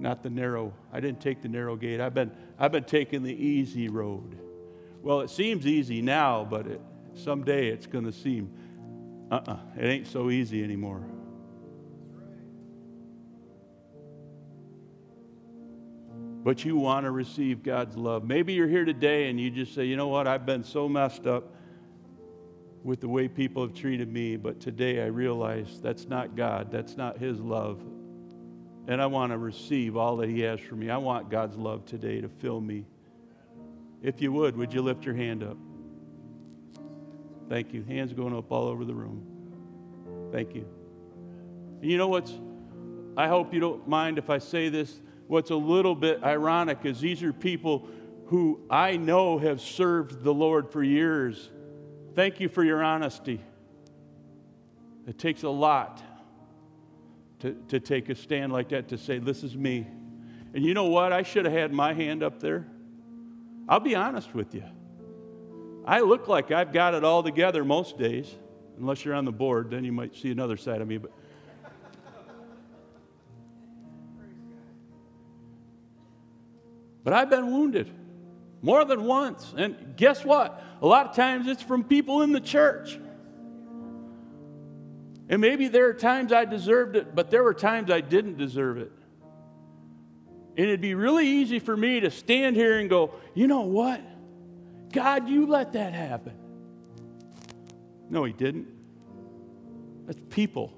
not 0.00 0.24
the 0.24 0.30
narrow. 0.30 0.72
I 0.92 0.98
didn't 0.98 1.20
take 1.20 1.42
the 1.42 1.48
narrow 1.48 1.76
gate. 1.76 2.00
I've 2.00 2.14
been, 2.14 2.32
I've 2.58 2.72
been 2.72 2.82
taking 2.82 3.22
the 3.22 3.32
easy 3.32 3.88
road. 3.88 4.36
Well, 5.00 5.20
it 5.20 5.30
seems 5.30 5.64
easy 5.64 6.02
now, 6.02 6.44
but 6.44 6.66
it, 6.66 6.80
someday 7.14 7.68
it's 7.68 7.86
going 7.86 8.04
to 8.04 8.12
seem, 8.12 8.52
uh 9.30 9.36
uh-uh, 9.36 9.52
uh, 9.52 9.58
it 9.78 9.86
ain't 9.86 10.08
so 10.08 10.30
easy 10.30 10.64
anymore. 10.64 11.04
But 16.42 16.64
you 16.64 16.76
want 16.76 17.04
to 17.04 17.10
receive 17.10 17.62
God's 17.62 17.96
love. 17.96 18.24
Maybe 18.24 18.54
you're 18.54 18.68
here 18.68 18.84
today 18.84 19.28
and 19.28 19.38
you 19.38 19.50
just 19.50 19.74
say, 19.74 19.84
you 19.84 19.96
know 19.96 20.08
what, 20.08 20.26
I've 20.26 20.46
been 20.46 20.64
so 20.64 20.88
messed 20.88 21.26
up 21.26 21.54
with 22.82 23.00
the 23.00 23.08
way 23.08 23.28
people 23.28 23.62
have 23.62 23.74
treated 23.74 24.10
me, 24.10 24.36
but 24.36 24.58
today 24.58 25.02
I 25.02 25.06
realize 25.06 25.80
that's 25.82 26.08
not 26.08 26.34
God, 26.34 26.70
that's 26.70 26.96
not 26.96 27.18
His 27.18 27.38
love. 27.40 27.80
And 28.88 29.02
I 29.02 29.06
want 29.06 29.32
to 29.32 29.38
receive 29.38 29.96
all 29.96 30.16
that 30.16 30.30
He 30.30 30.40
has 30.40 30.60
for 30.60 30.76
me. 30.76 30.88
I 30.88 30.96
want 30.96 31.30
God's 31.30 31.56
love 31.56 31.84
today 31.84 32.22
to 32.22 32.28
fill 32.28 32.60
me. 32.60 32.86
If 34.02 34.22
you 34.22 34.32
would, 34.32 34.56
would 34.56 34.72
you 34.72 34.80
lift 34.80 35.04
your 35.04 35.14
hand 35.14 35.42
up? 35.42 35.58
Thank 37.50 37.74
you. 37.74 37.84
Hands 37.84 38.12
going 38.14 38.34
up 38.34 38.50
all 38.50 38.68
over 38.68 38.86
the 38.86 38.94
room. 38.94 39.26
Thank 40.32 40.54
you. 40.54 40.66
And 41.82 41.90
you 41.90 41.98
know 41.98 42.08
what's, 42.08 42.32
I 43.16 43.28
hope 43.28 43.52
you 43.52 43.60
don't 43.60 43.86
mind 43.86 44.16
if 44.16 44.30
I 44.30 44.38
say 44.38 44.70
this 44.70 45.00
what's 45.30 45.50
a 45.50 45.56
little 45.56 45.94
bit 45.94 46.24
ironic 46.24 46.78
is 46.82 47.00
these 47.00 47.22
are 47.22 47.32
people 47.32 47.88
who 48.26 48.60
I 48.68 48.96
know 48.96 49.38
have 49.38 49.60
served 49.60 50.24
the 50.24 50.34
Lord 50.34 50.72
for 50.72 50.82
years. 50.82 51.50
Thank 52.16 52.40
you 52.40 52.48
for 52.48 52.64
your 52.64 52.82
honesty. 52.82 53.40
It 55.06 55.18
takes 55.18 55.44
a 55.44 55.48
lot 55.48 56.02
to, 57.38 57.52
to 57.68 57.78
take 57.78 58.08
a 58.08 58.16
stand 58.16 58.52
like 58.52 58.70
that 58.70 58.88
to 58.88 58.98
say, 58.98 59.18
This 59.18 59.44
is 59.44 59.56
me. 59.56 59.86
And 60.52 60.64
you 60.64 60.74
know 60.74 60.86
what? 60.86 61.12
I 61.12 61.22
should 61.22 61.44
have 61.44 61.54
had 61.54 61.72
my 61.72 61.94
hand 61.94 62.24
up 62.24 62.40
there. 62.40 62.66
I'll 63.68 63.78
be 63.78 63.94
honest 63.94 64.34
with 64.34 64.52
you. 64.52 64.64
I 65.84 66.00
look 66.00 66.26
like 66.26 66.50
I've 66.50 66.72
got 66.72 66.94
it 66.94 67.04
all 67.04 67.22
together 67.22 67.64
most 67.64 67.96
days, 67.96 68.28
unless 68.78 69.04
you're 69.04 69.14
on 69.14 69.26
the 69.26 69.32
board, 69.32 69.70
then 69.70 69.84
you 69.84 69.92
might 69.92 70.16
see 70.16 70.32
another 70.32 70.56
side 70.56 70.80
of 70.80 70.88
me. 70.88 70.98
But 70.98 71.12
But 77.02 77.12
I've 77.12 77.30
been 77.30 77.50
wounded 77.50 77.90
more 78.62 78.84
than 78.84 79.04
once. 79.04 79.54
And 79.56 79.94
guess 79.96 80.24
what? 80.24 80.62
A 80.82 80.86
lot 80.86 81.06
of 81.06 81.16
times 81.16 81.46
it's 81.46 81.62
from 81.62 81.84
people 81.84 82.22
in 82.22 82.32
the 82.32 82.40
church. 82.40 82.98
And 85.28 85.40
maybe 85.40 85.68
there 85.68 85.86
are 85.86 85.94
times 85.94 86.32
I 86.32 86.44
deserved 86.44 86.96
it, 86.96 87.14
but 87.14 87.30
there 87.30 87.44
were 87.44 87.54
times 87.54 87.90
I 87.90 88.00
didn't 88.00 88.36
deserve 88.36 88.78
it. 88.78 88.92
And 90.56 90.66
it'd 90.66 90.80
be 90.80 90.94
really 90.94 91.26
easy 91.26 91.60
for 91.60 91.76
me 91.76 92.00
to 92.00 92.10
stand 92.10 92.56
here 92.56 92.78
and 92.78 92.90
go, 92.90 93.14
you 93.34 93.46
know 93.46 93.62
what? 93.62 94.02
God, 94.92 95.28
you 95.28 95.46
let 95.46 95.74
that 95.74 95.92
happen. 95.92 96.34
No, 98.10 98.24
He 98.24 98.32
didn't. 98.32 98.66
That's 100.06 100.20
people. 100.30 100.74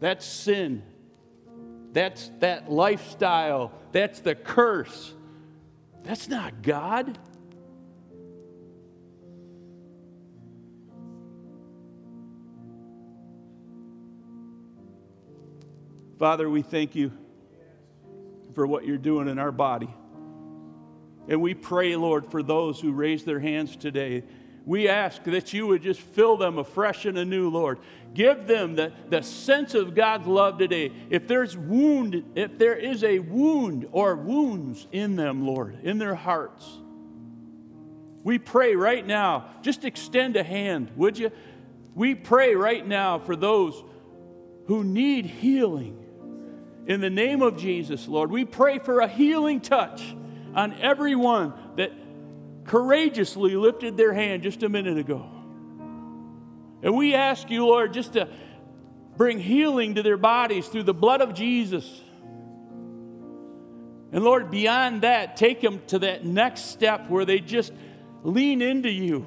That's 0.00 0.24
sin. 0.24 0.82
That's 1.96 2.30
that 2.40 2.70
lifestyle. 2.70 3.72
That's 3.92 4.20
the 4.20 4.34
curse. 4.34 5.14
That's 6.04 6.28
not 6.28 6.60
God. 6.60 7.18
Father, 16.18 16.50
we 16.50 16.60
thank 16.60 16.94
you 16.94 17.12
for 18.54 18.66
what 18.66 18.84
you're 18.84 18.98
doing 18.98 19.26
in 19.26 19.38
our 19.38 19.50
body. 19.50 19.88
And 21.28 21.40
we 21.40 21.54
pray, 21.54 21.96
Lord, 21.96 22.30
for 22.30 22.42
those 22.42 22.78
who 22.78 22.92
raise 22.92 23.24
their 23.24 23.40
hands 23.40 23.74
today 23.74 24.22
we 24.66 24.88
ask 24.88 25.22
that 25.24 25.52
you 25.52 25.68
would 25.68 25.82
just 25.82 26.00
fill 26.00 26.36
them 26.36 26.58
afresh 26.58 27.06
and 27.06 27.16
anew, 27.16 27.48
Lord. 27.48 27.78
Give 28.12 28.48
them 28.48 28.74
the, 28.74 28.92
the 29.08 29.22
sense 29.22 29.74
of 29.74 29.94
God's 29.94 30.26
love 30.26 30.58
today. 30.58 30.92
If 31.08 31.28
there's 31.28 31.56
wound, 31.56 32.24
if 32.34 32.58
there 32.58 32.74
is 32.74 33.04
a 33.04 33.20
wound 33.20 33.86
or 33.92 34.16
wounds 34.16 34.88
in 34.90 35.14
them, 35.14 35.46
Lord, 35.46 35.78
in 35.84 35.98
their 35.98 36.16
hearts, 36.16 36.66
we 38.24 38.38
pray 38.40 38.74
right 38.74 39.06
now, 39.06 39.50
just 39.62 39.84
extend 39.84 40.36
a 40.36 40.42
hand, 40.42 40.90
would 40.96 41.16
you? 41.16 41.30
We 41.94 42.16
pray 42.16 42.56
right 42.56 42.84
now 42.84 43.20
for 43.20 43.36
those 43.36 43.84
who 44.66 44.82
need 44.82 45.26
healing. 45.26 46.04
In 46.88 47.00
the 47.00 47.10
name 47.10 47.40
of 47.40 47.56
Jesus, 47.56 48.08
Lord, 48.08 48.32
we 48.32 48.44
pray 48.44 48.80
for 48.80 48.98
a 48.98 49.06
healing 49.06 49.60
touch 49.60 50.16
on 50.56 50.72
everyone 50.80 51.52
that 51.76 51.92
courageously 52.66 53.56
lifted 53.56 53.96
their 53.96 54.12
hand 54.12 54.42
just 54.42 54.62
a 54.62 54.68
minute 54.68 54.98
ago. 54.98 55.28
And 56.82 56.96
we 56.96 57.14
ask 57.14 57.50
you, 57.50 57.66
Lord, 57.66 57.92
just 57.92 58.14
to 58.14 58.28
bring 59.16 59.38
healing 59.38 59.94
to 59.94 60.02
their 60.02 60.16
bodies 60.16 60.66
through 60.68 60.82
the 60.82 60.94
blood 60.94 61.20
of 61.20 61.34
Jesus. 61.34 62.02
And 64.12 64.22
Lord, 64.22 64.50
beyond 64.50 65.02
that, 65.02 65.36
take 65.36 65.60
them 65.60 65.80
to 65.88 66.00
that 66.00 66.24
next 66.24 66.66
step 66.66 67.08
where 67.08 67.24
they 67.24 67.40
just 67.40 67.72
lean 68.22 68.62
into 68.62 68.90
you, 68.90 69.26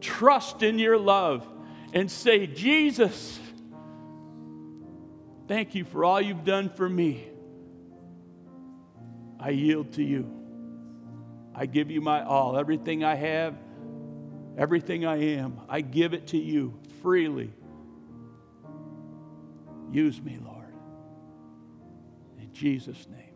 trust 0.00 0.62
in 0.62 0.78
your 0.78 0.98
love, 0.98 1.46
and 1.92 2.10
say, 2.10 2.46
Jesus, 2.46 3.38
thank 5.48 5.74
you 5.74 5.84
for 5.84 6.04
all 6.04 6.20
you've 6.20 6.44
done 6.44 6.70
for 6.70 6.88
me. 6.88 7.26
I 9.40 9.50
yield 9.50 9.92
to 9.94 10.02
you. 10.02 10.41
I 11.54 11.66
give 11.66 11.90
you 11.90 12.00
my 12.00 12.24
all. 12.24 12.56
Everything 12.56 13.04
I 13.04 13.14
have, 13.14 13.56
everything 14.56 15.04
I 15.04 15.16
am, 15.36 15.60
I 15.68 15.80
give 15.80 16.14
it 16.14 16.28
to 16.28 16.38
you 16.38 16.78
freely. 17.02 17.52
Use 19.90 20.20
me, 20.22 20.38
Lord. 20.42 20.74
In 22.40 22.52
Jesus' 22.52 23.06
name. 23.08 23.31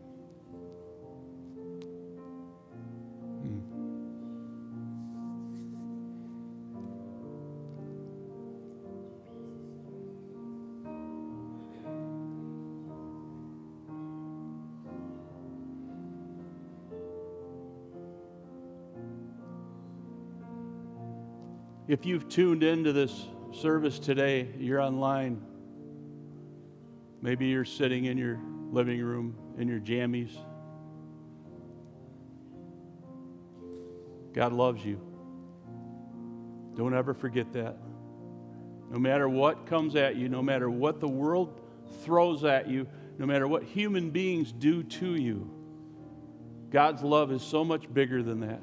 If 21.87 22.05
you've 22.05 22.27
tuned 22.27 22.63
into 22.63 22.91
this 22.91 23.27
service 23.53 23.97
today, 23.97 24.49
you're 24.59 24.81
online. 24.81 25.41
Maybe 27.21 27.45
you're 27.45 27.63
sitting 27.63 28.05
in 28.05 28.17
your 28.17 28.39
living 28.71 29.01
room 29.01 29.37
in 29.57 29.69
your 29.69 29.79
jammies. 29.79 30.35
God 34.33 34.51
loves 34.51 34.83
you. 34.83 34.99
Don't 36.75 36.93
ever 36.93 37.13
forget 37.13 37.53
that. 37.53 37.77
No 38.91 38.99
matter 38.99 39.29
what 39.29 39.65
comes 39.65 39.95
at 39.95 40.17
you, 40.17 40.27
no 40.27 40.41
matter 40.41 40.69
what 40.69 40.99
the 40.99 41.07
world 41.07 41.61
throws 42.03 42.43
at 42.43 42.67
you, 42.67 42.85
no 43.17 43.25
matter 43.25 43.47
what 43.47 43.63
human 43.63 44.09
beings 44.09 44.51
do 44.51 44.83
to 44.83 45.15
you, 45.15 45.49
God's 46.69 47.01
love 47.01 47.31
is 47.31 47.41
so 47.41 47.63
much 47.63 47.91
bigger 47.91 48.21
than 48.21 48.41
that 48.41 48.61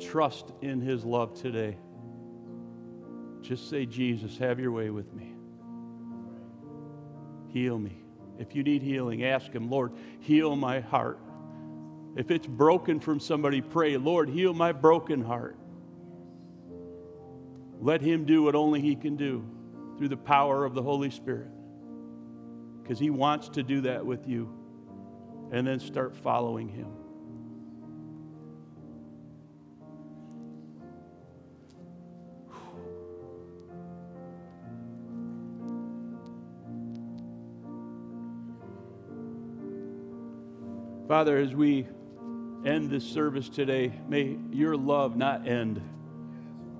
trust 0.00 0.52
in 0.62 0.80
his 0.80 1.04
love 1.04 1.34
today. 1.34 1.76
Just 3.40 3.70
say, 3.70 3.86
Jesus, 3.86 4.36
have 4.38 4.58
your 4.60 4.72
way 4.72 4.90
with 4.90 5.12
me. 5.12 5.34
heal 7.48 7.78
me. 7.78 8.02
If 8.38 8.54
you 8.54 8.62
need 8.62 8.82
healing, 8.82 9.24
ask 9.24 9.50
Him, 9.50 9.68
Lord, 9.70 9.92
heal 10.20 10.54
my 10.54 10.80
heart. 10.80 11.18
If 12.16 12.30
it's 12.30 12.46
broken 12.46 13.00
from 13.00 13.20
somebody, 13.20 13.60
pray, 13.60 13.96
Lord, 13.96 14.28
heal 14.28 14.54
my 14.54 14.72
broken 14.72 15.22
heart. 15.22 15.56
Let 17.80 18.00
Him 18.00 18.24
do 18.24 18.44
what 18.44 18.54
only 18.54 18.80
He 18.80 18.94
can 18.94 19.16
do 19.16 19.44
through 19.96 20.08
the 20.08 20.16
power 20.16 20.64
of 20.64 20.74
the 20.74 20.82
Holy 20.82 21.10
Spirit. 21.10 21.50
Because 22.82 22.98
He 22.98 23.10
wants 23.10 23.48
to 23.50 23.62
do 23.62 23.82
that 23.82 24.04
with 24.04 24.26
you. 24.28 24.54
And 25.50 25.66
then 25.66 25.80
start 25.80 26.14
following 26.16 26.68
Him. 26.68 26.88
Father, 41.08 41.38
as 41.38 41.54
we 41.54 41.86
end 42.66 42.90
this 42.90 43.02
service 43.02 43.48
today, 43.48 43.90
may 44.10 44.36
your 44.52 44.76
love 44.76 45.16
not 45.16 45.48
end. 45.48 45.80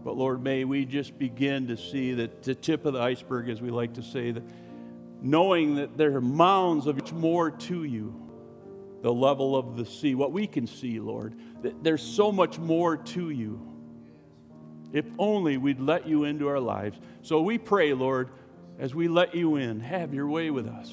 But 0.05 0.19
Lord, 0.19 0.43
may 0.43 0.65
we 0.65 0.85
just 0.85 1.19
begin 1.19 1.69
to 1.69 1.79
see 1.79 2.13
that 2.13 2.43
the 2.43 2.55
tip 2.55 2.85
of 2.85 2.93
the 2.93 3.01
iceberg, 3.01 3.49
as 3.49 3.63
we 3.63 3.71
like 3.71 3.95
to 3.95 4.03
say, 4.03 4.33
that 4.33 4.43
knowing 5.23 5.77
that 5.77 5.97
there 5.97 6.15
are 6.15 6.21
mounds 6.21 6.87
of 6.87 6.97
much 6.97 7.11
more 7.11 7.51
to 7.53 7.85
you, 7.85 8.15
the 9.01 9.11
level 9.11 9.57
of 9.57 9.79
the 9.79 9.87
sea, 9.87 10.15
what 10.15 10.31
we 10.31 10.47
can 10.47 10.67
see, 10.67 11.01
Lord, 11.01 11.35
that 11.63 11.83
there's 11.83 12.03
so 12.03 12.31
much 12.31 12.59
more 12.59 12.99
to 12.99 13.31
you. 13.31 13.67
If 14.93 15.07
only 15.19 15.57
we'd 15.57 15.81
let 15.81 16.07
you 16.07 16.25
into 16.25 16.49
our 16.49 16.61
lives. 16.61 16.99
So 17.23 17.41
we 17.41 17.57
pray, 17.57 17.95
Lord, 17.95 18.29
as 18.79 18.95
we 18.95 19.09
let 19.09 19.35
you 19.35 19.57
in, 19.57 19.81
have 19.81 20.13
your 20.13 20.29
way 20.29 20.51
with 20.51 20.67
us. 20.67 20.93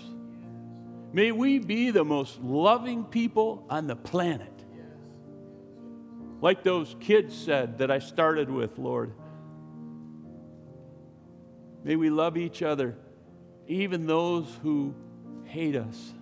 May 1.16 1.32
we 1.32 1.60
be 1.60 1.92
the 1.92 2.04
most 2.04 2.42
loving 2.42 3.06
people 3.06 3.66
on 3.70 3.88
the 3.88 3.96
planet. 3.96 4.52
Like 6.42 6.62
those 6.62 6.94
kids 7.00 7.34
said 7.34 7.78
that 7.78 7.90
I 7.90 8.00
started 8.00 8.50
with, 8.50 8.78
Lord. 8.78 9.14
May 11.86 11.96
we 11.96 12.10
love 12.10 12.36
each 12.36 12.62
other, 12.62 12.98
even 13.66 14.06
those 14.06 14.60
who 14.62 14.94
hate 15.46 15.78
us. 15.78 16.14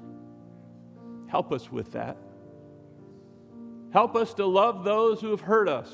Help 1.25 1.51
us 1.51 1.71
with 1.71 1.93
that. 1.93 2.17
Help 3.93 4.15
us 4.15 4.35
to 4.35 4.45
love 4.45 4.83
those 4.83 5.19
who 5.19 5.31
have 5.31 5.41
hurt 5.41 5.69
us. 5.69 5.91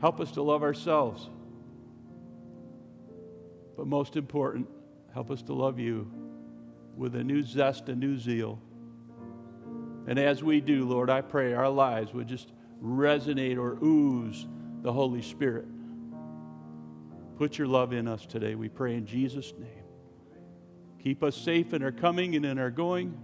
Help 0.00 0.20
us 0.20 0.30
to 0.30 0.42
love 0.42 0.62
ourselves. 0.62 1.28
But 3.76 3.86
most 3.86 4.16
important, 4.16 4.68
Help 5.12 5.30
us 5.30 5.42
to 5.42 5.52
love 5.52 5.78
you 5.78 6.10
with 6.96 7.14
a 7.14 7.24
new 7.24 7.42
zest, 7.42 7.88
a 7.88 7.94
new 7.94 8.18
zeal. 8.18 8.60
And 10.06 10.18
as 10.18 10.42
we 10.42 10.60
do, 10.60 10.84
Lord, 10.84 11.10
I 11.10 11.20
pray 11.20 11.54
our 11.54 11.68
lives 11.68 12.12
would 12.14 12.28
just 12.28 12.52
resonate 12.82 13.58
or 13.58 13.78
ooze 13.82 14.46
the 14.82 14.92
Holy 14.92 15.22
Spirit. 15.22 15.66
Put 17.36 17.58
your 17.58 17.68
love 17.68 17.92
in 17.92 18.08
us 18.08 18.26
today, 18.26 18.54
we 18.54 18.68
pray 18.68 18.94
in 18.94 19.06
Jesus' 19.06 19.52
name. 19.58 19.84
Keep 21.02 21.22
us 21.22 21.36
safe 21.36 21.72
in 21.72 21.82
our 21.82 21.92
coming 21.92 22.34
and 22.34 22.44
in 22.44 22.58
our 22.58 22.70
going. 22.70 23.16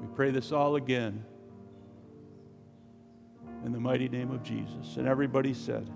We 0.00 0.06
pray 0.14 0.30
this 0.30 0.50
all 0.50 0.76
again 0.76 1.24
in 3.64 3.72
the 3.72 3.80
mighty 3.80 4.08
name 4.08 4.30
of 4.30 4.42
Jesus. 4.42 4.96
And 4.96 5.06
everybody 5.06 5.52
said, 5.52 5.90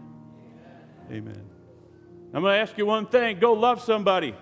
Amen. 1.10 1.30
Amen. 1.30 1.53
I'm 2.34 2.42
going 2.42 2.54
to 2.54 2.58
ask 2.58 2.76
you 2.76 2.84
one 2.84 3.06
thing 3.06 3.38
go 3.38 3.52
love 3.52 3.80
somebody 3.80 4.34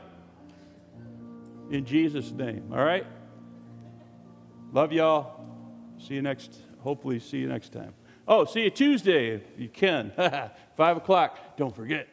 in 1.70 1.84
Jesus' 1.84 2.32
name, 2.32 2.70
all 2.72 2.82
right? 2.82 3.07
Love 4.72 4.93
y'all. 4.93 5.45
See 5.99 6.14
you 6.14 6.22
next, 6.22 6.57
hopefully, 6.80 7.20
see 7.20 7.38
you 7.38 7.49
next 7.49 7.70
time. 7.72 7.93
Oh, 8.26 8.47
see 8.47 8.62
you 8.62 8.70
Tuesday 8.70 9.34
if 9.34 9.43
you 9.59 9.68
can. 9.68 10.11
Five 10.76 10.97
o'clock. 10.97 11.57
Don't 11.59 11.74
forget. 11.74 12.09